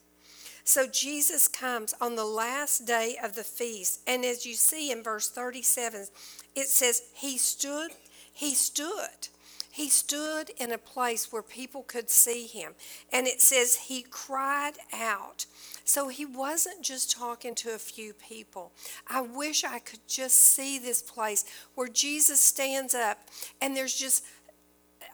[0.63, 5.03] So Jesus comes on the last day of the feast, and as you see in
[5.03, 6.07] verse 37,
[6.55, 7.91] it says he stood,
[8.33, 9.27] he stood
[9.75, 12.75] he stood in a place where people could see him.
[13.11, 15.47] And it says he cried out.
[15.83, 18.71] So he wasn't just talking to a few people.
[19.05, 23.27] I wish I could just see this place where Jesus stands up
[23.61, 24.23] and there's just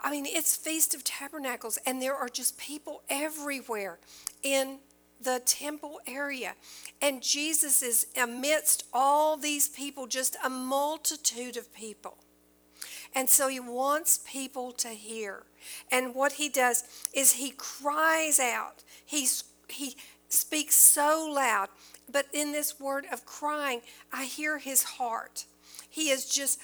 [0.03, 3.99] I mean, it's Feast of Tabernacles, and there are just people everywhere
[4.41, 4.79] in
[5.21, 6.53] the temple area.
[6.99, 12.17] And Jesus is amidst all these people, just a multitude of people.
[13.13, 15.43] And so he wants people to hear.
[15.91, 16.83] And what he does
[17.13, 18.83] is he cries out.
[19.05, 19.27] He,
[19.67, 19.95] he
[20.29, 21.69] speaks so loud.
[22.11, 23.81] But in this word of crying,
[24.11, 25.45] I hear his heart.
[25.89, 26.59] He is just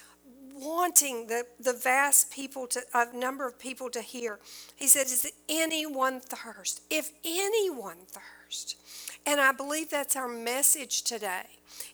[0.53, 4.39] wanting the, the vast people to a number of people to hear.
[4.75, 6.81] He said, Is anyone thirst?
[6.89, 8.77] If anyone thirst.
[9.25, 11.43] And I believe that's our message today.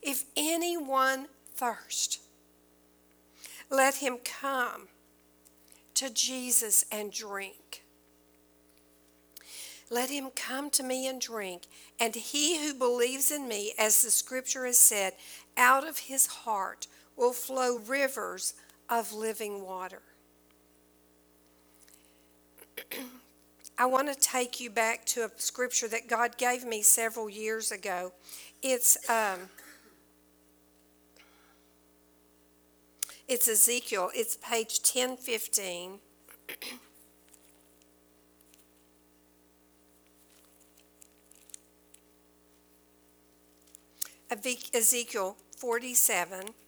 [0.01, 2.21] If anyone thirst,
[3.73, 4.87] let him come
[5.95, 7.83] to Jesus and drink.
[9.89, 11.63] Let him come to me and drink.
[11.99, 15.13] And he who believes in me, as the scripture has said,
[15.57, 18.53] out of his heart will flow rivers
[18.89, 20.01] of living water.
[23.77, 27.71] I want to take you back to a scripture that God gave me several years
[27.71, 28.13] ago.
[28.61, 29.49] It's um,
[33.27, 34.09] It's Ezekiel.
[34.13, 35.99] It's page 1015.
[44.73, 46.62] Ezekiel 47.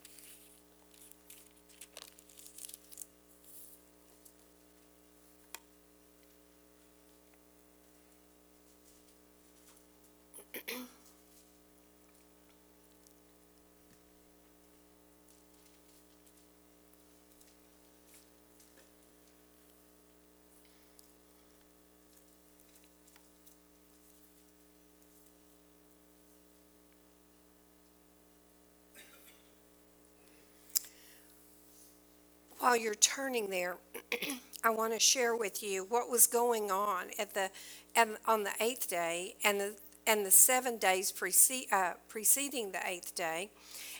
[32.65, 33.77] While you're turning there,
[34.63, 37.51] I want to share with you what was going on at the
[37.95, 39.75] and on the eighth day and the
[40.07, 43.51] and the seven days precede, uh, preceding the eighth day.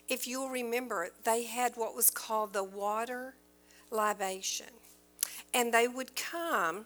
[0.09, 3.36] If you'll remember, they had what was called the water
[3.91, 4.74] libation.
[5.53, 6.86] and they would come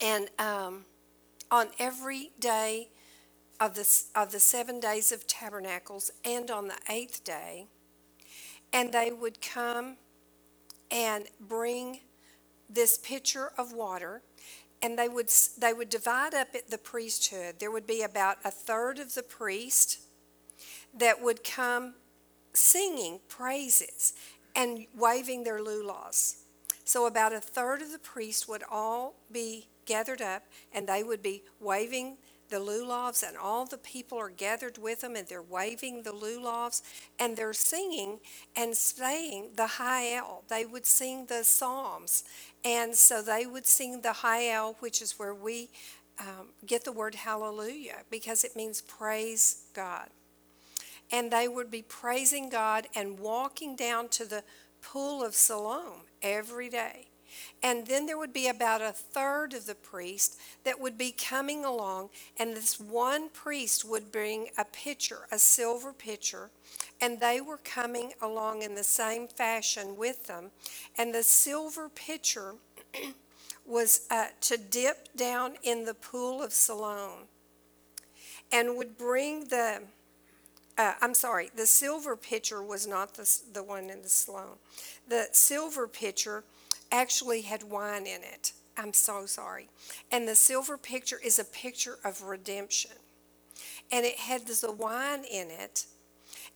[0.00, 0.86] and um,
[1.50, 2.88] on every day
[3.60, 7.66] of the, of the seven days of tabernacles and on the eighth day,
[8.72, 9.96] and they would come
[10.90, 12.00] and bring
[12.68, 14.22] this pitcher of water
[14.82, 17.56] and they would they would divide up the priesthood.
[17.58, 20.00] There would be about a third of the priest
[20.94, 21.94] that would come
[22.54, 24.14] singing praises
[24.56, 26.36] and waving their lulavs.
[26.84, 31.22] So about a third of the priests would all be gathered up and they would
[31.22, 32.16] be waving
[32.50, 36.82] the lulavs and all the people are gathered with them and they're waving the lulavs
[37.18, 38.18] and they're singing
[38.56, 40.42] and saying the Hallel.
[40.48, 42.24] They would sing the Psalms.
[42.64, 45.70] And so they would sing the Hallel, which is where we
[46.18, 50.08] um, get the word hallelujah because it means praise God.
[51.12, 54.44] And they would be praising God and walking down to the
[54.82, 57.09] pool of Siloam every day.
[57.62, 61.64] And then there would be about a third of the priest that would be coming
[61.64, 66.50] along, and this one priest would bring a pitcher, a silver pitcher,
[67.00, 70.50] and they were coming along in the same fashion with them.
[70.96, 72.54] And the silver pitcher
[73.66, 77.28] was uh, to dip down in the pool of Siloam
[78.52, 79.82] and would bring the,
[80.76, 84.58] uh, I'm sorry, the silver pitcher was not the, the one in the Siloam.
[85.08, 86.44] The silver pitcher
[86.92, 88.52] actually had wine in it.
[88.76, 89.68] I'm so sorry.
[90.10, 92.92] And the silver picture is a picture of redemption.
[93.92, 95.86] And it had the wine in it.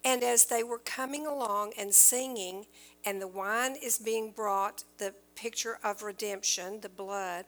[0.05, 2.67] And as they were coming along and singing,
[3.05, 7.45] and the wine is being brought, the picture of redemption, the blood,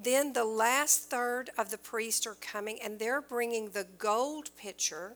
[0.00, 5.14] then the last third of the priests are coming and they're bringing the gold pitcher,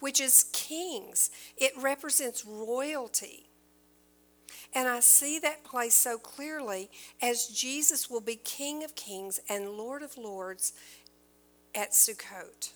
[0.00, 1.30] which is kings.
[1.56, 3.49] It represents royalty.
[4.74, 6.90] And I see that place so clearly
[7.20, 10.72] as Jesus will be King of Kings and Lord of Lords
[11.74, 12.72] at Sukkot.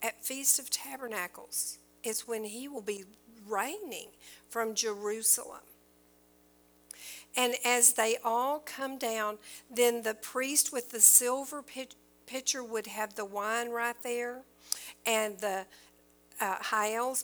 [0.00, 3.04] At Feast of Tabernacles is when he will be
[3.46, 4.08] reigning
[4.48, 5.60] from Jerusalem.
[7.36, 9.38] And as they all come down,
[9.70, 11.62] then the priest with the silver
[12.26, 14.42] pitcher would have the wine right there,
[15.04, 15.66] and the
[16.40, 16.56] uh,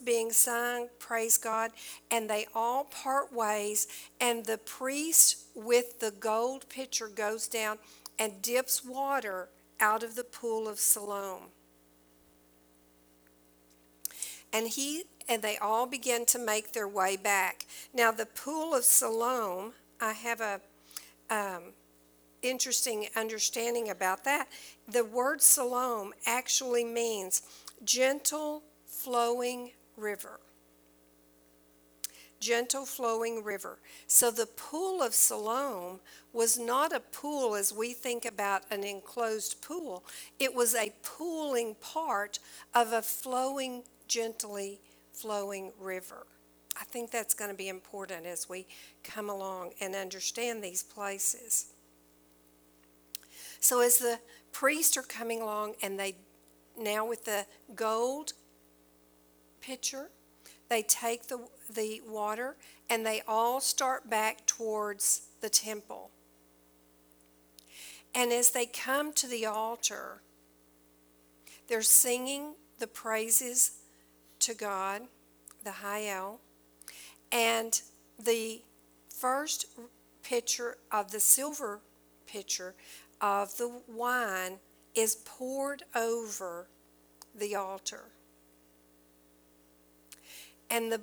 [0.04, 1.70] being sung, praise God,
[2.10, 3.86] and they all part ways,
[4.20, 7.78] and the priest with the gold pitcher goes down
[8.18, 9.48] and dips water
[9.80, 11.44] out of the pool of Siloam.
[14.52, 17.66] And he and they all begin to make their way back.
[17.92, 20.60] Now the pool of Siloam, I have a
[21.30, 21.72] um,
[22.42, 24.48] interesting understanding about that.
[24.86, 27.42] The word Siloam actually means
[27.84, 28.62] gentle
[29.04, 30.40] flowing river.
[32.40, 33.78] Gentle flowing river.
[34.06, 36.00] So the pool of Siloam
[36.32, 40.04] was not a pool as we think about an enclosed pool.
[40.38, 42.38] It was a pooling part
[42.74, 44.80] of a flowing, gently
[45.12, 46.26] flowing river.
[46.80, 48.66] I think that's going to be important as we
[49.02, 51.66] come along and understand these places.
[53.60, 54.18] So as the
[54.52, 56.16] priests are coming along and they
[56.78, 58.32] now with the gold
[59.64, 60.10] pitcher,
[60.68, 62.56] they take the, the water
[62.90, 66.10] and they all start back towards the temple.
[68.14, 70.20] And as they come to the altar,
[71.68, 73.78] they're singing the praises
[74.40, 75.02] to God,
[75.64, 76.38] the Hallel,
[77.32, 77.80] and
[78.22, 78.62] the
[79.08, 79.66] first
[80.22, 81.80] pitcher of the silver
[82.26, 82.74] pitcher
[83.20, 84.58] of the wine
[84.94, 86.68] is poured over
[87.34, 88.13] the altar.
[90.70, 91.00] And the,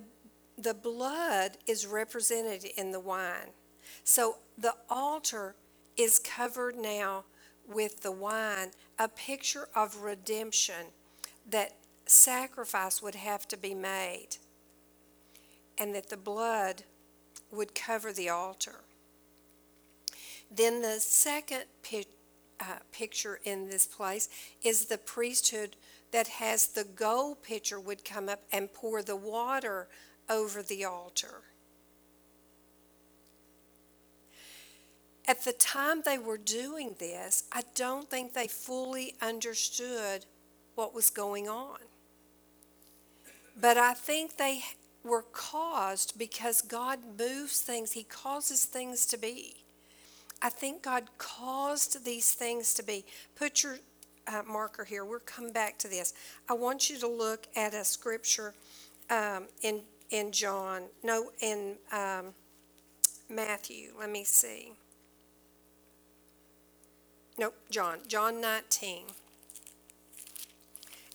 [0.57, 3.51] the blood is represented in the wine.
[4.03, 5.55] So the altar
[5.97, 7.25] is covered now
[7.67, 10.87] with the wine, a picture of redemption
[11.49, 14.37] that sacrifice would have to be made
[15.77, 16.83] and that the blood
[17.51, 18.81] would cover the altar.
[20.49, 22.05] Then the second pi-
[22.59, 24.29] uh, picture in this place
[24.61, 25.75] is the priesthood
[26.11, 29.87] that has the gold pitcher would come up and pour the water
[30.29, 31.41] over the altar.
[35.27, 40.25] At the time they were doing this, I don't think they fully understood
[40.75, 41.77] what was going on.
[43.59, 44.61] But I think they
[45.03, 49.55] were caused because God moves things, He causes things to be.
[50.41, 53.05] I think God caused these things to be.
[53.35, 53.77] Put your
[54.31, 55.03] uh, marker here.
[55.03, 56.13] We'll come back to this.
[56.49, 58.53] I want you to look at a scripture
[59.09, 60.83] um, in in John.
[61.03, 62.33] No, in um,
[63.29, 63.91] Matthew.
[63.97, 64.73] Let me see.
[67.37, 69.05] nope, John, John 19.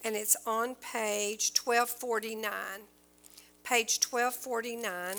[0.05, 2.53] And it's on page 1249.
[3.65, 5.17] Page 1249.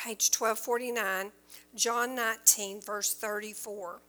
[0.08, 1.32] page 1249,
[1.74, 4.00] John 19, verse 34.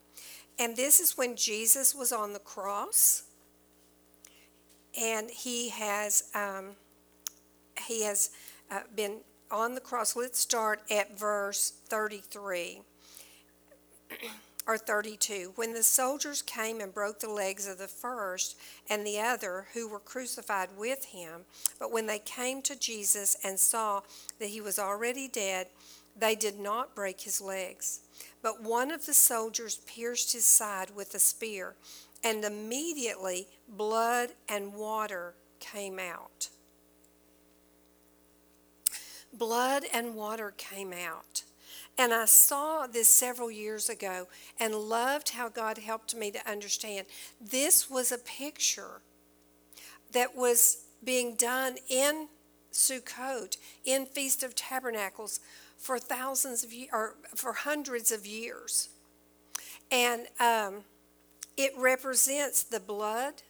[0.58, 3.24] And this is when Jesus was on the cross,
[4.98, 6.78] and he has um,
[7.86, 8.30] he has
[8.72, 9.18] uh, been
[9.52, 10.16] on the cross.
[10.16, 12.80] Let's start at verse 33
[14.70, 15.54] or 32.
[15.56, 18.56] When the soldiers came and broke the legs of the first
[18.90, 21.42] and the other who were crucified with him,
[21.80, 24.02] but when they came to Jesus and saw
[24.40, 25.68] that he was already dead,
[26.18, 28.02] they did not break his legs.
[28.42, 31.76] But one of the soldiers pierced his side with a spear,
[32.24, 36.50] and immediately blood and water came out.
[39.32, 41.44] Blood and water came out.
[41.98, 44.28] And I saw this several years ago
[44.60, 47.08] and loved how God helped me to understand.
[47.42, 49.02] This was a picture
[50.14, 52.28] that was being done in
[52.72, 55.40] Sukkot, in Feast of Tabernacles,
[55.80, 58.90] for thousands of years, or for hundreds of years.
[59.92, 60.82] And um,
[61.58, 63.42] it represents the blood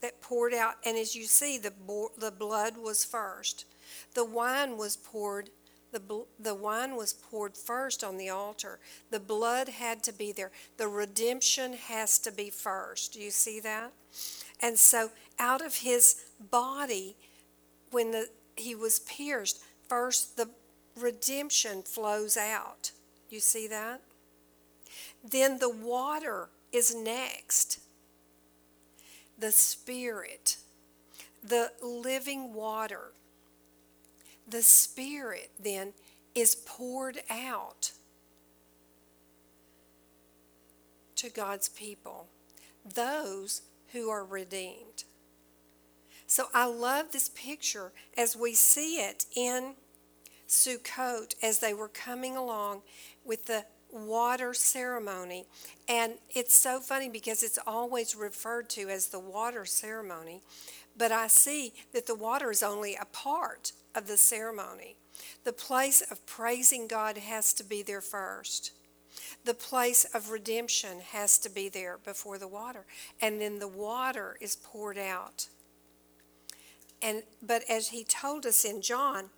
[0.00, 0.76] that poured out.
[0.84, 3.64] And as you see, the, bo- the blood was first.
[4.14, 5.50] The wine was poured.
[5.92, 8.78] The, bl- the wine was poured first on the altar.
[9.10, 10.52] The blood had to be there.
[10.76, 13.14] The redemption has to be first.
[13.14, 13.92] Do you see that?
[14.60, 17.16] And so, out of his body,
[17.90, 20.48] when the, he was pierced, first the
[20.96, 22.92] redemption flows out.
[23.28, 24.00] You see that?
[25.28, 27.80] Then the water is next.
[29.38, 30.56] The Spirit,
[31.42, 33.12] the living water.
[34.48, 35.92] The Spirit then
[36.34, 37.92] is poured out
[41.16, 42.28] to God's people,
[42.94, 45.04] those who are redeemed.
[46.26, 49.74] So I love this picture as we see it in
[50.48, 52.82] Sukkot as they were coming along
[53.24, 55.46] with the water ceremony.
[55.88, 60.42] And it's so funny because it's always referred to as the water ceremony.
[60.96, 64.96] But I see that the water is only a part of the ceremony.
[65.44, 68.72] The place of praising God has to be there first.
[69.44, 72.84] The place of redemption has to be there before the water.
[73.20, 75.48] And then the water is poured out.
[77.02, 79.30] And but as he told us in John,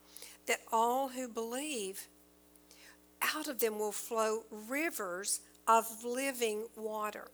[0.49, 2.09] that all who believe,
[3.23, 7.29] out of them will flow rivers of living water.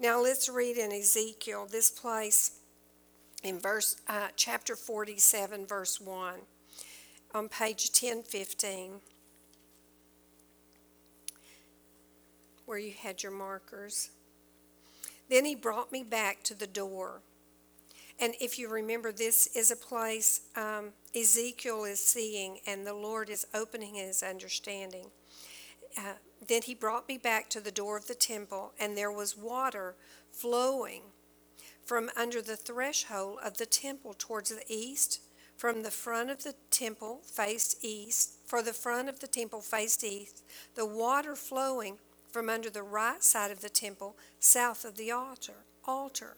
[0.00, 2.58] Now let's read in Ezekiel this place
[3.44, 6.34] in verse uh, chapter 47 verse 1
[7.34, 8.94] on page 1015
[12.66, 14.10] where you had your markers.
[15.30, 17.20] Then he brought me back to the door
[18.20, 23.30] and if you remember, this is a place um, Ezekiel is seeing, and the Lord
[23.30, 25.06] is opening his understanding.
[25.96, 26.14] Uh,
[26.46, 29.94] then he brought me back to the door of the temple, and there was water
[30.32, 31.02] flowing
[31.84, 35.20] from under the threshold of the temple towards the east.
[35.56, 40.04] From the front of the temple faced east, for the front of the temple faced
[40.04, 40.44] east,
[40.76, 41.98] the water flowing
[42.30, 45.64] from under the right side of the temple, south of the altar.
[45.84, 46.36] Altar.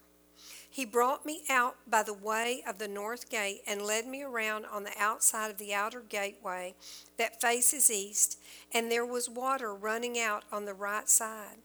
[0.73, 4.67] He brought me out by the way of the north gate and led me around
[4.67, 6.77] on the outside of the outer gateway
[7.19, 8.39] that faces east,
[8.73, 11.59] and there was water running out on the right side.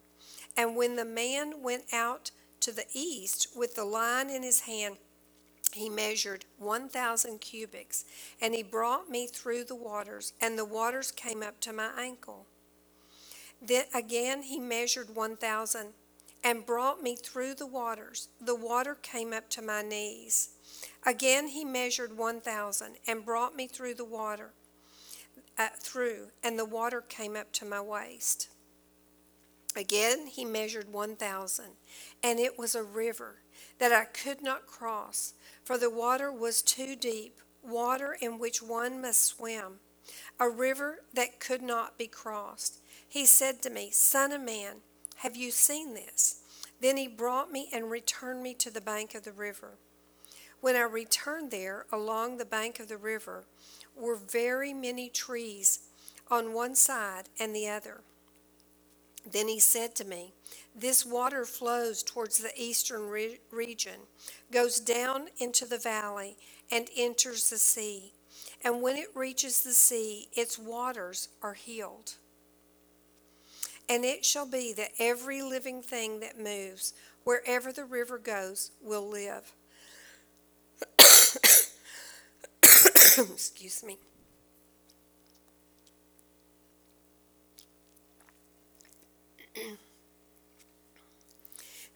[0.58, 2.32] And when the man went out
[2.62, 4.98] to the east with the line in his hand,
[5.72, 8.06] he measured 1,000 cubits,
[8.42, 12.48] and he brought me through the waters, and the waters came up to my ankle.
[13.62, 15.94] Then again he measured 1,000
[16.46, 18.30] and brought me through the waters.
[18.40, 20.50] The water came up to my knees.
[21.04, 24.54] Again he measured 1,000 and brought me through the water,
[25.58, 28.50] uh, through, and the water came up to my waist.
[29.76, 31.66] Again he measured 1,000,
[32.22, 33.38] and it was a river
[33.80, 35.34] that I could not cross,
[35.64, 39.80] for the water was too deep, water in which one must swim,
[40.40, 42.82] a river that could not be crossed.
[43.08, 44.82] He said to me, Son of man,
[45.26, 46.42] have you seen this?
[46.82, 49.80] Then he brought me and returned me to the bank of the river.
[50.62, 53.46] When I returned there along the bank of the river,
[53.96, 55.80] were very many trees
[56.30, 58.02] on one side and the other.
[59.28, 60.36] Then he said to me,
[60.76, 64.02] This water flows towards the eastern re- region,
[64.52, 66.38] goes down into the valley,
[66.72, 68.14] and enters the sea.
[68.64, 72.14] And when it reaches the sea, its waters are healed.
[73.90, 79.08] And it shall be that every living thing that moves, wherever the river goes, will
[79.08, 79.54] live.
[83.18, 83.98] Excuse me.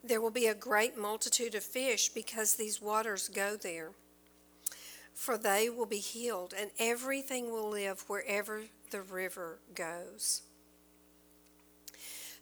[0.03, 3.91] There will be a great multitude of fish because these waters go there.
[5.13, 10.41] For they will be healed, and everything will live wherever the river goes.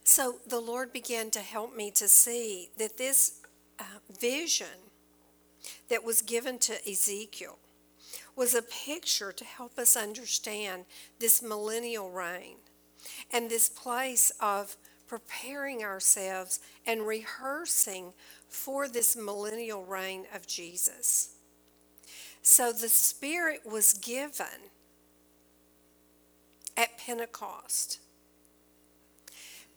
[0.08, 3.42] So the Lord began to help me to see that this
[3.78, 3.84] uh,
[4.22, 4.88] vision
[5.90, 7.60] that was given to Ezekiel
[8.34, 10.86] was a picture to help us understand
[11.20, 12.56] this millennial reign
[13.34, 14.78] and this place of
[15.08, 18.14] preparing ourselves and rehearsing
[18.48, 21.36] for this millennial reign of Jesus.
[22.42, 24.72] So the Spirit was given
[26.78, 28.00] at Pentecost.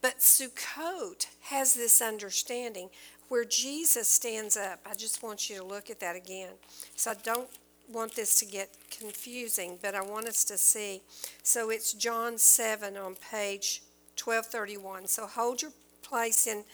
[0.03, 2.91] But Sukkot has this understanding
[3.29, 4.81] where Jesus stands up.
[4.91, 6.53] I just want you to look at that again.
[6.97, 7.49] So I don't
[7.93, 11.03] want this to get confusing, but I want us to see.
[11.43, 13.83] So it's John 7 on page
[14.23, 15.07] 1231.
[15.07, 15.73] So hold your
[16.03, 16.65] place in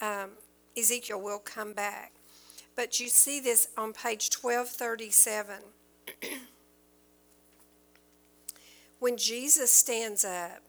[0.00, 0.30] um,
[0.76, 2.12] Ezekiel, we'll come back.
[2.74, 5.56] But you see this on page 1237.
[8.98, 10.62] when Jesus stands up,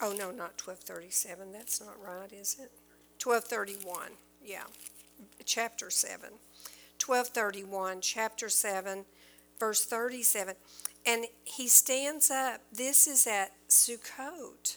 [0.00, 2.70] oh no, not 1237, that's not right, is it?
[3.22, 4.12] 1231,
[4.44, 4.64] yeah,
[5.44, 6.30] chapter 7.
[7.04, 9.04] 1231, chapter 7,
[9.58, 10.54] verse 37.
[11.06, 12.60] And he stands up.
[12.72, 14.76] This is at Sukkot,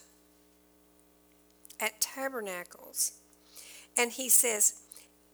[1.80, 3.14] at Tabernacles.
[3.98, 4.82] And he says,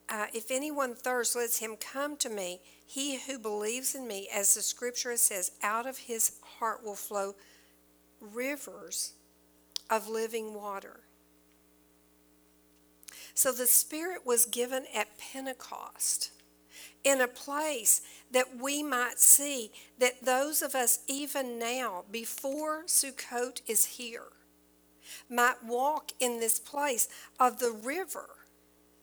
[0.10, 2.62] uh, If anyone thirsts, let him come to me.
[2.86, 7.36] He who believes in me, as the scripture says, out of his heart will flow
[8.22, 9.14] rivers
[9.90, 11.02] of living water.
[13.34, 16.32] So the Spirit was given at Pentecost
[17.04, 23.62] in a place that we might see that those of us, even now, before Sukkot
[23.68, 24.34] is here,
[25.30, 27.08] might walk in this place
[27.40, 28.28] of the river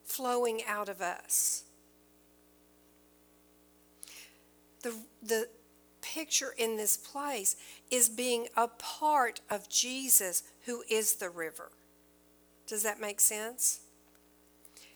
[0.04, 1.64] flowing out of us.
[4.82, 5.48] The, the
[6.02, 7.56] picture in this place
[7.94, 11.70] is being a part of Jesus, who is the river.
[12.66, 13.80] Does that make sense?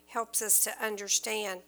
[0.06, 1.60] Helps us to understand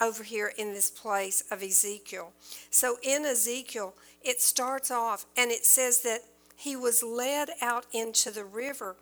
[0.00, 2.32] over here in this place of Ezekiel.
[2.70, 6.20] So in Ezekiel, it starts off and it says that
[6.56, 8.96] he was led out into the river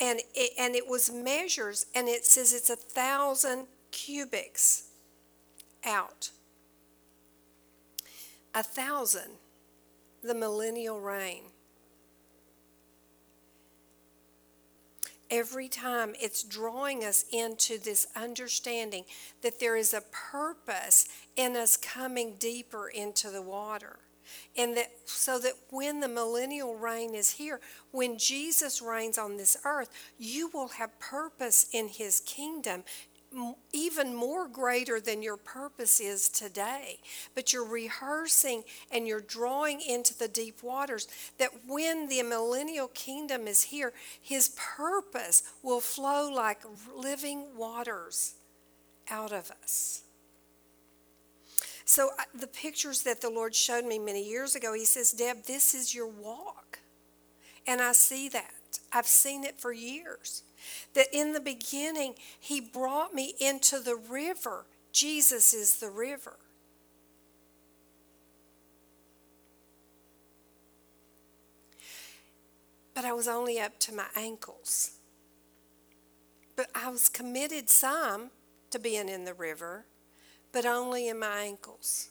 [0.00, 4.88] and it, and it was measures and it says it's a thousand cubits
[5.84, 6.30] out.
[8.54, 9.38] A thousand,
[10.22, 11.42] the millennial reign.
[15.30, 19.04] every time it's drawing us into this understanding
[19.42, 21.06] that there is a purpose
[21.36, 23.96] in us coming deeper into the water
[24.56, 27.60] and that so that when the millennial reign is here
[27.92, 32.82] when jesus reigns on this earth you will have purpose in his kingdom
[33.72, 36.98] even more greater than your purpose is today.
[37.34, 41.06] But you're rehearsing and you're drawing into the deep waters
[41.38, 46.62] that when the millennial kingdom is here, his purpose will flow like
[46.96, 48.34] living waters
[49.08, 50.02] out of us.
[51.84, 55.42] So, uh, the pictures that the Lord showed me many years ago, He says, Deb,
[55.42, 56.78] this is your walk.
[57.66, 58.78] And I see that.
[58.92, 60.44] I've seen it for years.
[60.94, 64.66] That in the beginning, He brought me into the river.
[64.92, 66.36] Jesus is the river.
[72.94, 74.92] But I was only up to my ankles.
[76.56, 78.30] But I was committed some
[78.70, 79.86] to being in the river,
[80.52, 82.10] but only in my ankles.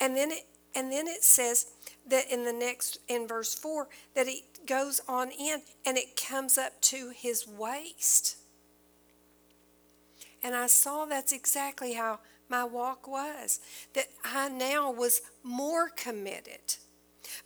[0.00, 1.66] And then it and then it says
[2.06, 6.58] that in the next in verse 4 that he goes on in and it comes
[6.58, 8.36] up to his waist.
[10.42, 13.60] And I saw that's exactly how my walk was,
[13.94, 16.76] that I now was more committed.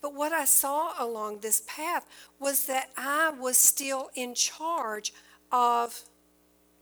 [0.01, 2.07] But what I saw along this path
[2.39, 5.12] was that I was still in charge
[5.51, 6.03] of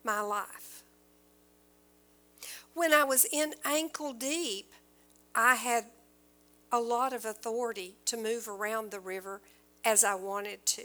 [0.05, 0.82] my life.
[2.74, 4.72] When I was in ankle deep,
[5.34, 5.86] I had
[6.73, 9.41] a lot of authority to move around the river
[9.85, 10.85] as I wanted to,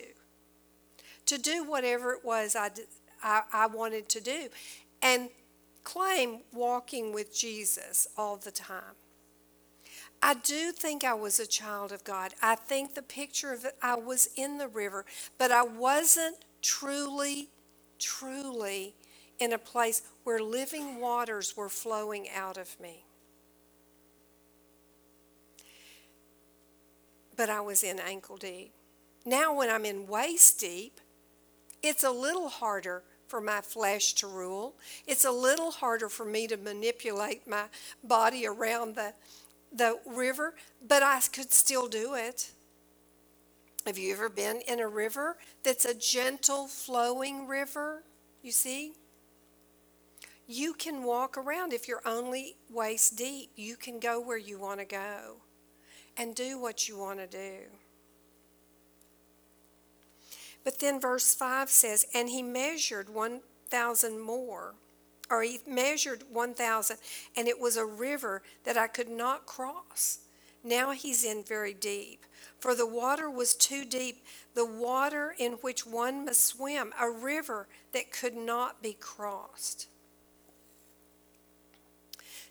[1.25, 2.69] to do whatever it was I
[3.23, 4.49] I wanted to do,
[5.01, 5.29] and
[5.83, 8.95] claim walking with Jesus all the time.
[10.21, 12.33] I do think I was a child of God.
[12.41, 15.05] I think the picture of it, I was in the river,
[15.37, 17.49] but I wasn't truly,
[17.99, 18.95] truly
[19.37, 23.05] in a place where living waters were flowing out of me.
[27.35, 28.73] But I was in ankle deep.
[29.25, 31.01] Now, when I'm in waist deep,
[31.81, 34.75] it's a little harder for my flesh to rule.
[35.07, 37.65] It's a little harder for me to manipulate my
[38.03, 39.13] body around the,
[39.73, 40.53] the river,
[40.87, 42.51] but I could still do it.
[43.85, 48.03] Have you ever been in a river that's a gentle flowing river?
[48.41, 48.93] You see?
[50.47, 53.51] You can walk around if you're only waist deep.
[53.55, 55.37] You can go where you want to go
[56.17, 57.65] and do what you want to do.
[60.63, 64.73] But then verse 5 says, And he measured 1,000 more,
[65.29, 66.97] or he measured 1,000,
[67.37, 70.19] and it was a river that I could not cross.
[70.63, 72.25] Now he's in very deep.
[72.59, 77.67] For the water was too deep, the water in which one must swim, a river
[77.91, 79.87] that could not be crossed.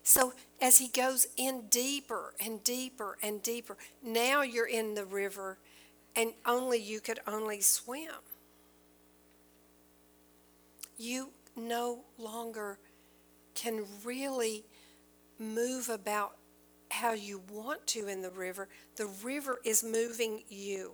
[0.04, 5.58] So as he goes in deeper and deeper and deeper, now you're in the river
[6.14, 8.10] and only you could only swim.
[10.98, 12.78] You no longer
[13.54, 14.64] can really
[15.38, 16.36] move about
[16.90, 18.68] how you want to in the river.
[18.96, 20.92] The river is moving you.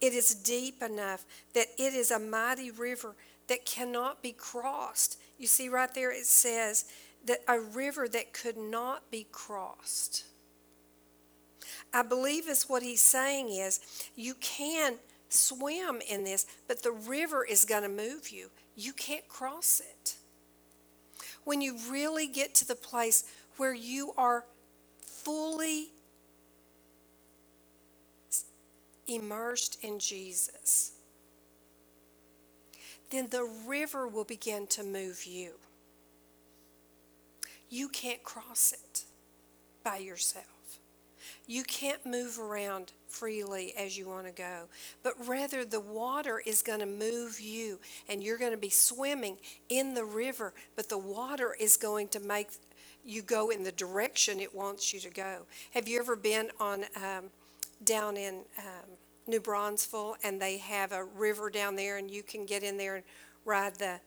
[0.00, 3.16] It is deep enough that it is a mighty river
[3.48, 5.18] that cannot be crossed.
[5.38, 6.84] You see, right there it says
[7.26, 10.24] that a river that could not be crossed.
[11.92, 13.80] I believe is what he's saying is
[14.14, 14.96] you can
[15.28, 18.50] swim in this, but the river is going to move you.
[18.76, 20.16] You can't cross it.
[21.44, 23.24] When you really get to the place
[23.56, 24.44] where you are
[25.00, 25.88] fully
[29.06, 30.92] immersed in Jesus,
[33.10, 35.52] then the river will begin to move you.
[37.70, 39.04] You can't cross it
[39.84, 40.44] by yourself.
[41.46, 44.64] You can't move around freely as you want to go,
[45.02, 49.36] but rather the water is going to move you and you're going to be swimming
[49.68, 52.48] in the river, but the water is going to make
[53.04, 55.42] you go in the direction it wants you to go.
[55.72, 57.30] Have you ever been on um,
[57.84, 58.90] down in um,
[59.26, 62.96] New Braunfels and they have a river down there and you can get in there
[62.96, 63.04] and
[63.44, 64.00] ride the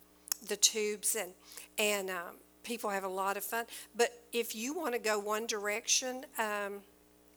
[0.48, 1.32] the tubes and
[1.78, 3.66] and um, people have a lot of fun.
[3.96, 6.82] But if you want to go one direction, um,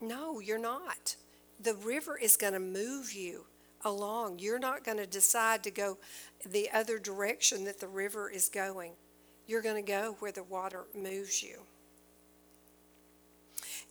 [0.00, 1.16] no, you're not.
[1.60, 3.44] The river is going to move you
[3.84, 4.38] along.
[4.38, 5.98] You're not going to decide to go
[6.44, 8.92] the other direction that the river is going.
[9.46, 11.60] You're going to go where the water moves you.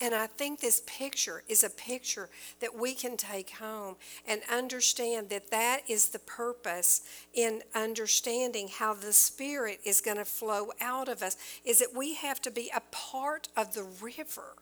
[0.01, 3.95] And I think this picture is a picture that we can take home
[4.27, 7.01] and understand that that is the purpose
[7.33, 12.15] in understanding how the Spirit is going to flow out of us, is that we
[12.15, 14.55] have to be a part of the river.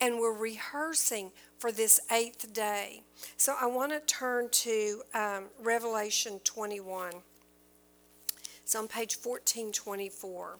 [0.00, 3.02] And we're rehearsing for this eighth day.
[3.36, 7.12] So I want to turn to um, Revelation 21.
[8.62, 10.58] It's on page 1424.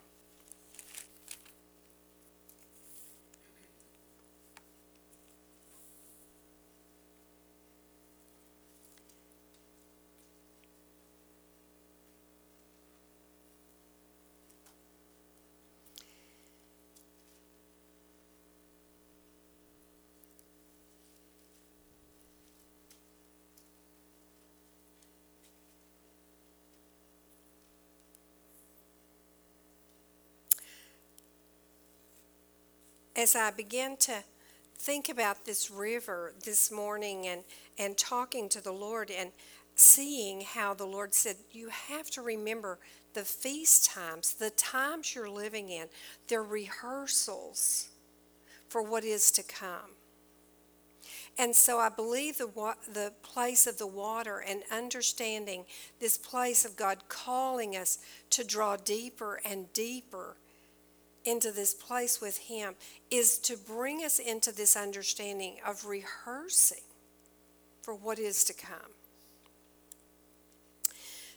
[33.16, 34.24] As I began to
[34.76, 37.42] think about this river this morning and,
[37.78, 39.30] and talking to the Lord and
[39.76, 42.78] seeing how the Lord said, You have to remember
[43.14, 45.86] the feast times, the times you're living in,
[46.28, 47.88] they're rehearsals
[48.68, 49.94] for what is to come.
[51.38, 55.64] And so I believe the, the place of the water and understanding
[56.00, 57.98] this place of God calling us
[58.30, 60.36] to draw deeper and deeper
[61.24, 62.74] into this place with Him
[63.10, 66.82] is to bring us into this understanding of rehearsing
[67.82, 68.92] for what is to come.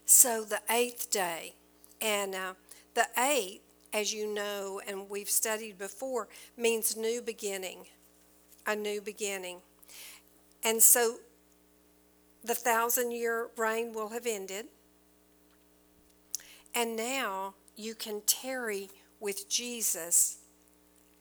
[0.06, 1.56] So, the eighth day,
[2.02, 2.54] and uh,
[2.94, 3.62] the eighth,
[3.94, 6.28] as you know, and we've studied before,
[6.58, 7.86] means new beginning.
[8.68, 9.60] a new beginning.
[10.64, 11.18] And so
[12.44, 14.68] the thousand year reign will have ended.
[16.76, 18.90] And now you can tarry
[19.20, 20.38] with Jesus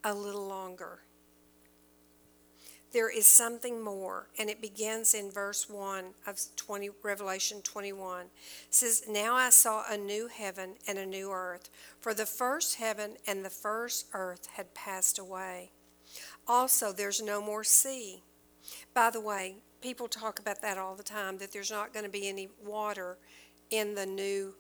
[0.05, 1.01] a little longer.
[2.93, 8.23] There is something more, and it begins in verse 1 of 20, Revelation 21.
[8.23, 8.31] It
[8.71, 11.69] says, Now I saw a new heaven and a new earth,
[12.01, 15.73] for the first heaven and the first earth had passed away.
[16.49, 18.23] Also, there's no more sea.
[18.95, 22.11] By the way, people talk about that all the time, that there's not going to
[22.11, 23.19] be any water
[23.71, 24.55] in the new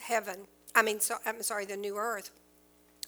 [0.00, 0.46] heaven.
[0.74, 2.30] I mean, so, I'm sorry, the new earth.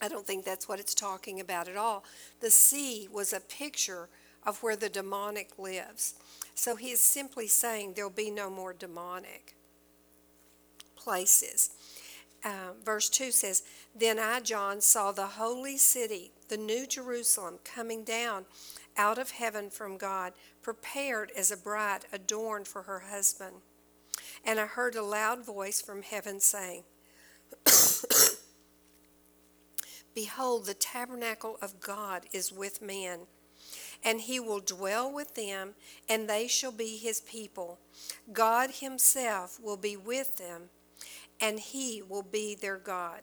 [0.00, 2.04] I don't think that's what it's talking about at all.
[2.40, 4.08] The sea was a picture
[4.46, 6.14] of where the demonic lives.
[6.54, 9.54] So he is simply saying there'll be no more demonic
[10.96, 11.70] places.
[12.44, 13.62] Uh, verse 2 says,
[13.94, 18.46] Then I, John, saw the holy city, the new Jerusalem, coming down
[18.96, 20.32] out of heaven from God,
[20.62, 23.56] prepared as a bride adorned for her husband.
[24.44, 26.84] And I heard a loud voice from heaven saying,
[30.14, 33.20] Behold, the tabernacle of God is with men,
[34.02, 35.74] and he will dwell with them,
[36.08, 37.78] and they shall be his people.
[38.32, 40.70] God himself will be with them,
[41.40, 43.20] and he will be their God.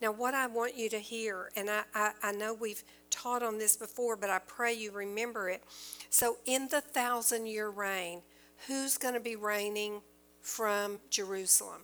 [0.00, 3.58] Now, what I want you to hear, and I, I, I know we've taught on
[3.58, 5.62] this before, but I pray you remember it.
[6.10, 8.22] So, in the thousand year reign,
[8.66, 10.00] who's going to be reigning
[10.40, 11.82] from Jerusalem?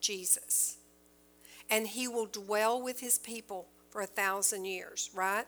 [0.00, 0.79] Jesus.
[1.70, 5.46] And he will dwell with his people for a thousand years, right?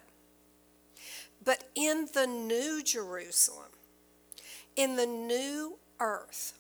[1.45, 3.71] But in the new Jerusalem,
[4.77, 6.55] in the new earth,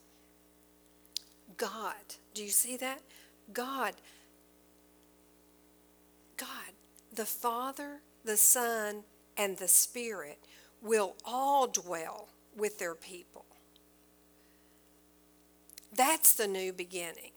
[1.56, 1.94] God,
[2.34, 3.00] do you see that?
[3.52, 3.94] God,
[6.36, 6.48] God,
[7.14, 9.04] the Father, the Son,
[9.36, 10.38] and the Spirit
[10.80, 13.44] will all dwell with their people.
[15.94, 17.31] That's the new beginning.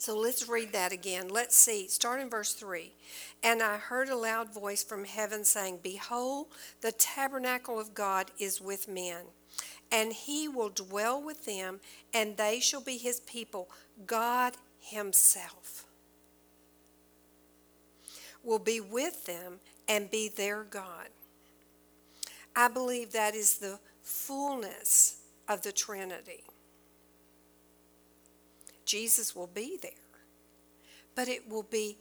[0.00, 1.28] So let's read that again.
[1.28, 1.86] Let's see.
[1.86, 2.90] Start in verse 3.
[3.42, 6.46] And I heard a loud voice from heaven saying, Behold,
[6.80, 9.24] the tabernacle of God is with men,
[9.92, 11.80] and he will dwell with them,
[12.14, 13.68] and they shall be his people.
[14.06, 15.84] God himself
[18.42, 21.08] will be with them and be their God.
[22.56, 26.42] I believe that is the fullness of the Trinity.
[28.90, 29.92] Jesus will be there,
[31.14, 31.96] but it will be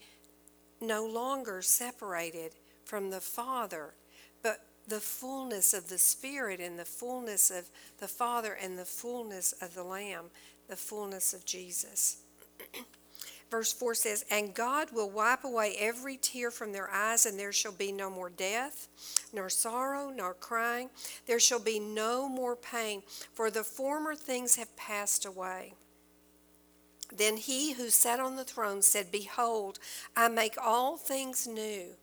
[0.82, 2.54] no longer separated
[2.84, 3.94] from the Father,
[4.42, 9.54] but the fullness of the Spirit and the fullness of the Father and the fullness
[9.62, 10.32] of the Lamb,
[10.68, 12.24] the fullness of Jesus.
[13.52, 17.54] Verse 4 says, And God will wipe away every tear from their eyes, and there
[17.54, 18.88] shall be no more death,
[19.32, 20.90] nor sorrow, nor crying.
[21.28, 25.74] There shall be no more pain, for the former things have passed away.
[27.16, 29.80] Then he who sat on the throne said, Behold,
[30.16, 31.96] I make all things new.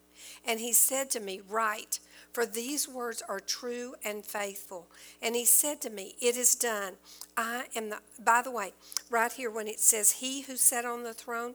[0.45, 2.01] And he said to me, Write,
[2.33, 4.89] for these words are true and faithful.
[5.23, 6.95] And he said to me, It is done.
[7.37, 8.75] I am the, by the way,
[9.09, 11.55] right here when it says, He who sat on the throne,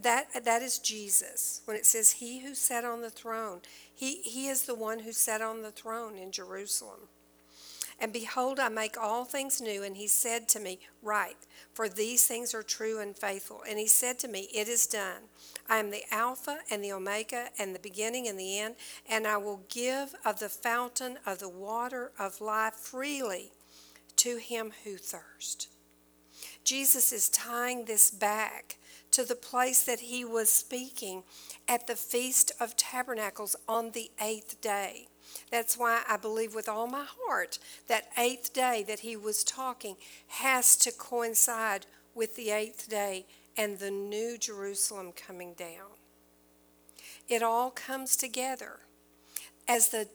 [0.00, 1.62] that, that is Jesus.
[1.64, 3.60] When it says, He who sat on the throne,
[3.92, 7.08] he, he is the one who sat on the throne in Jerusalem.
[8.00, 9.82] And behold, I make all things new.
[9.82, 13.62] And he said to me, Write, for these things are true and faithful.
[13.68, 15.24] And he said to me, It is done.
[15.68, 18.76] I am the Alpha and the Omega, and the beginning and the end,
[19.08, 23.52] and I will give of the fountain of the water of life freely
[24.16, 25.68] to him who thirsts.
[26.64, 28.78] Jesus is tying this back
[29.10, 31.24] to the place that he was speaking
[31.68, 35.08] at the Feast of Tabernacles on the eighth day.
[35.50, 37.58] That's why I believe with all my heart
[37.88, 39.96] that eighth day that he was talking
[40.28, 43.26] has to coincide with the eighth day
[43.56, 45.98] and the new Jerusalem coming down.
[47.28, 48.80] It all comes together
[49.68, 50.08] as the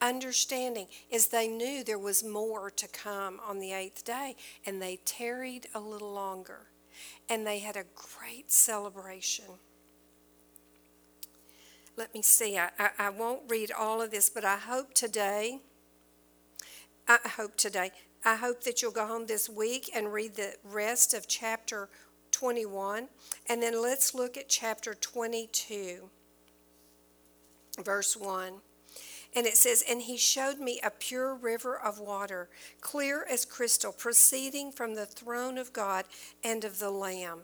[0.00, 4.98] understanding is they knew there was more to come on the eighth day and they
[5.04, 6.66] tarried a little longer
[7.28, 9.44] and they had a great celebration
[11.96, 15.60] let me see, I, I, I won't read all of this, but I hope today,
[17.08, 17.90] I hope today,
[18.24, 21.88] I hope that you'll go home this week and read the rest of chapter
[22.32, 23.08] 21.
[23.48, 26.10] And then let's look at chapter 22,
[27.82, 28.54] verse 1.
[29.34, 32.48] And it says, And he showed me a pure river of water,
[32.80, 36.04] clear as crystal, proceeding from the throne of God
[36.44, 37.42] and of the Lamb.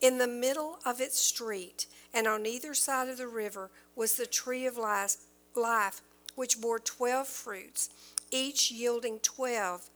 [0.00, 4.26] In the middle of its street, and on either side of the river, was the
[4.26, 6.00] tree of life,
[6.34, 7.90] which bore twelve fruits,
[8.30, 9.88] each yielding twelve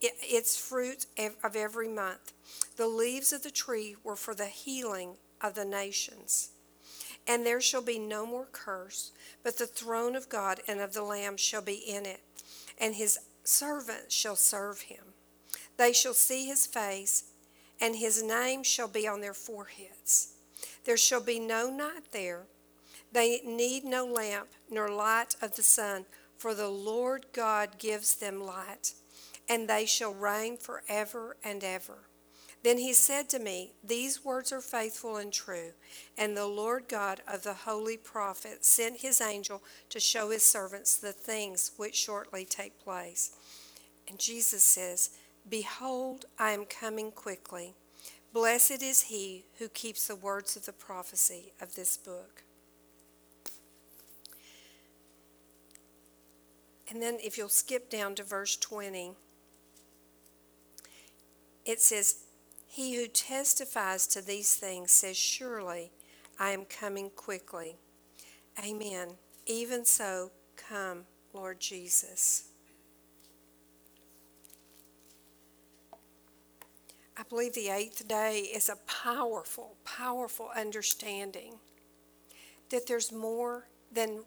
[0.00, 2.32] its fruit of every month.
[2.76, 6.50] The leaves of the tree were for the healing of the nations.
[7.26, 9.12] And there shall be no more curse,
[9.42, 12.20] but the throne of God and of the Lamb shall be in it,
[12.78, 15.12] and his servants shall serve him.
[15.76, 17.24] They shall see his face,
[17.80, 20.34] and his name shall be on their foreheads.
[20.84, 22.44] There shall be no night there.
[23.12, 28.40] They need no lamp nor light of the sun, for the Lord God gives them
[28.40, 28.94] light,
[29.48, 31.98] and they shall reign forever and ever.
[32.62, 35.72] Then he said to me, These words are faithful and true.
[36.18, 40.96] And the Lord God of the holy prophet sent his angel to show his servants
[40.96, 43.32] the things which shortly take place.
[44.08, 45.10] And Jesus says,
[45.48, 47.74] Behold, I am coming quickly.
[48.32, 52.44] Blessed is he who keeps the words of the prophecy of this book.
[56.88, 59.12] And then if you'll skip down to verse 20,
[61.64, 62.24] it says,
[62.66, 65.92] He who testifies to these things says, Surely
[66.38, 67.76] I am coming quickly.
[68.64, 69.10] Amen.
[69.46, 72.49] Even so, come, Lord Jesus.
[77.20, 81.56] I believe the eighth day is a powerful, powerful understanding
[82.70, 84.20] that there's more than,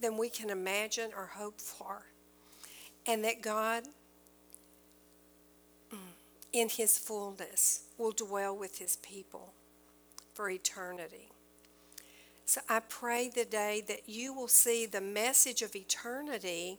[0.00, 2.06] than we can imagine or hope for.
[3.04, 3.84] And that God,
[5.92, 5.98] mm,
[6.54, 9.52] in His fullness, will dwell with His people
[10.32, 11.28] for eternity.
[12.46, 16.78] So I pray the day that you will see the message of eternity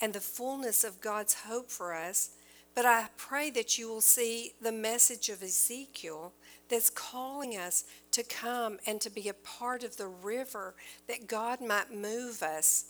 [0.00, 2.30] and the fullness of God's hope for us.
[2.74, 6.32] But I pray that you will see the message of Ezekiel
[6.68, 10.74] that's calling us to come and to be a part of the river,
[11.06, 12.86] that God might move us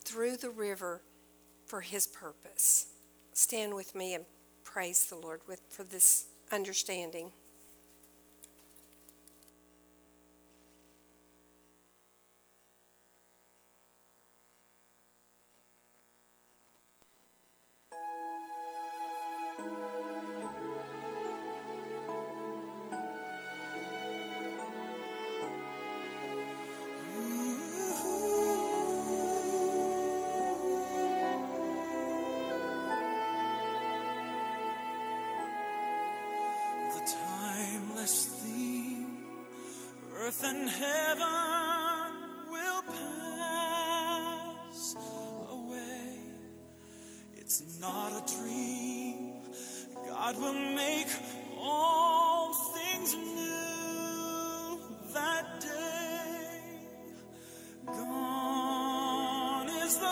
[0.00, 1.02] through the river
[1.66, 2.86] for his purpose.
[3.32, 4.24] Stand with me and
[4.64, 7.32] praise the Lord with, for this understanding.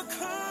[0.07, 0.44] Gone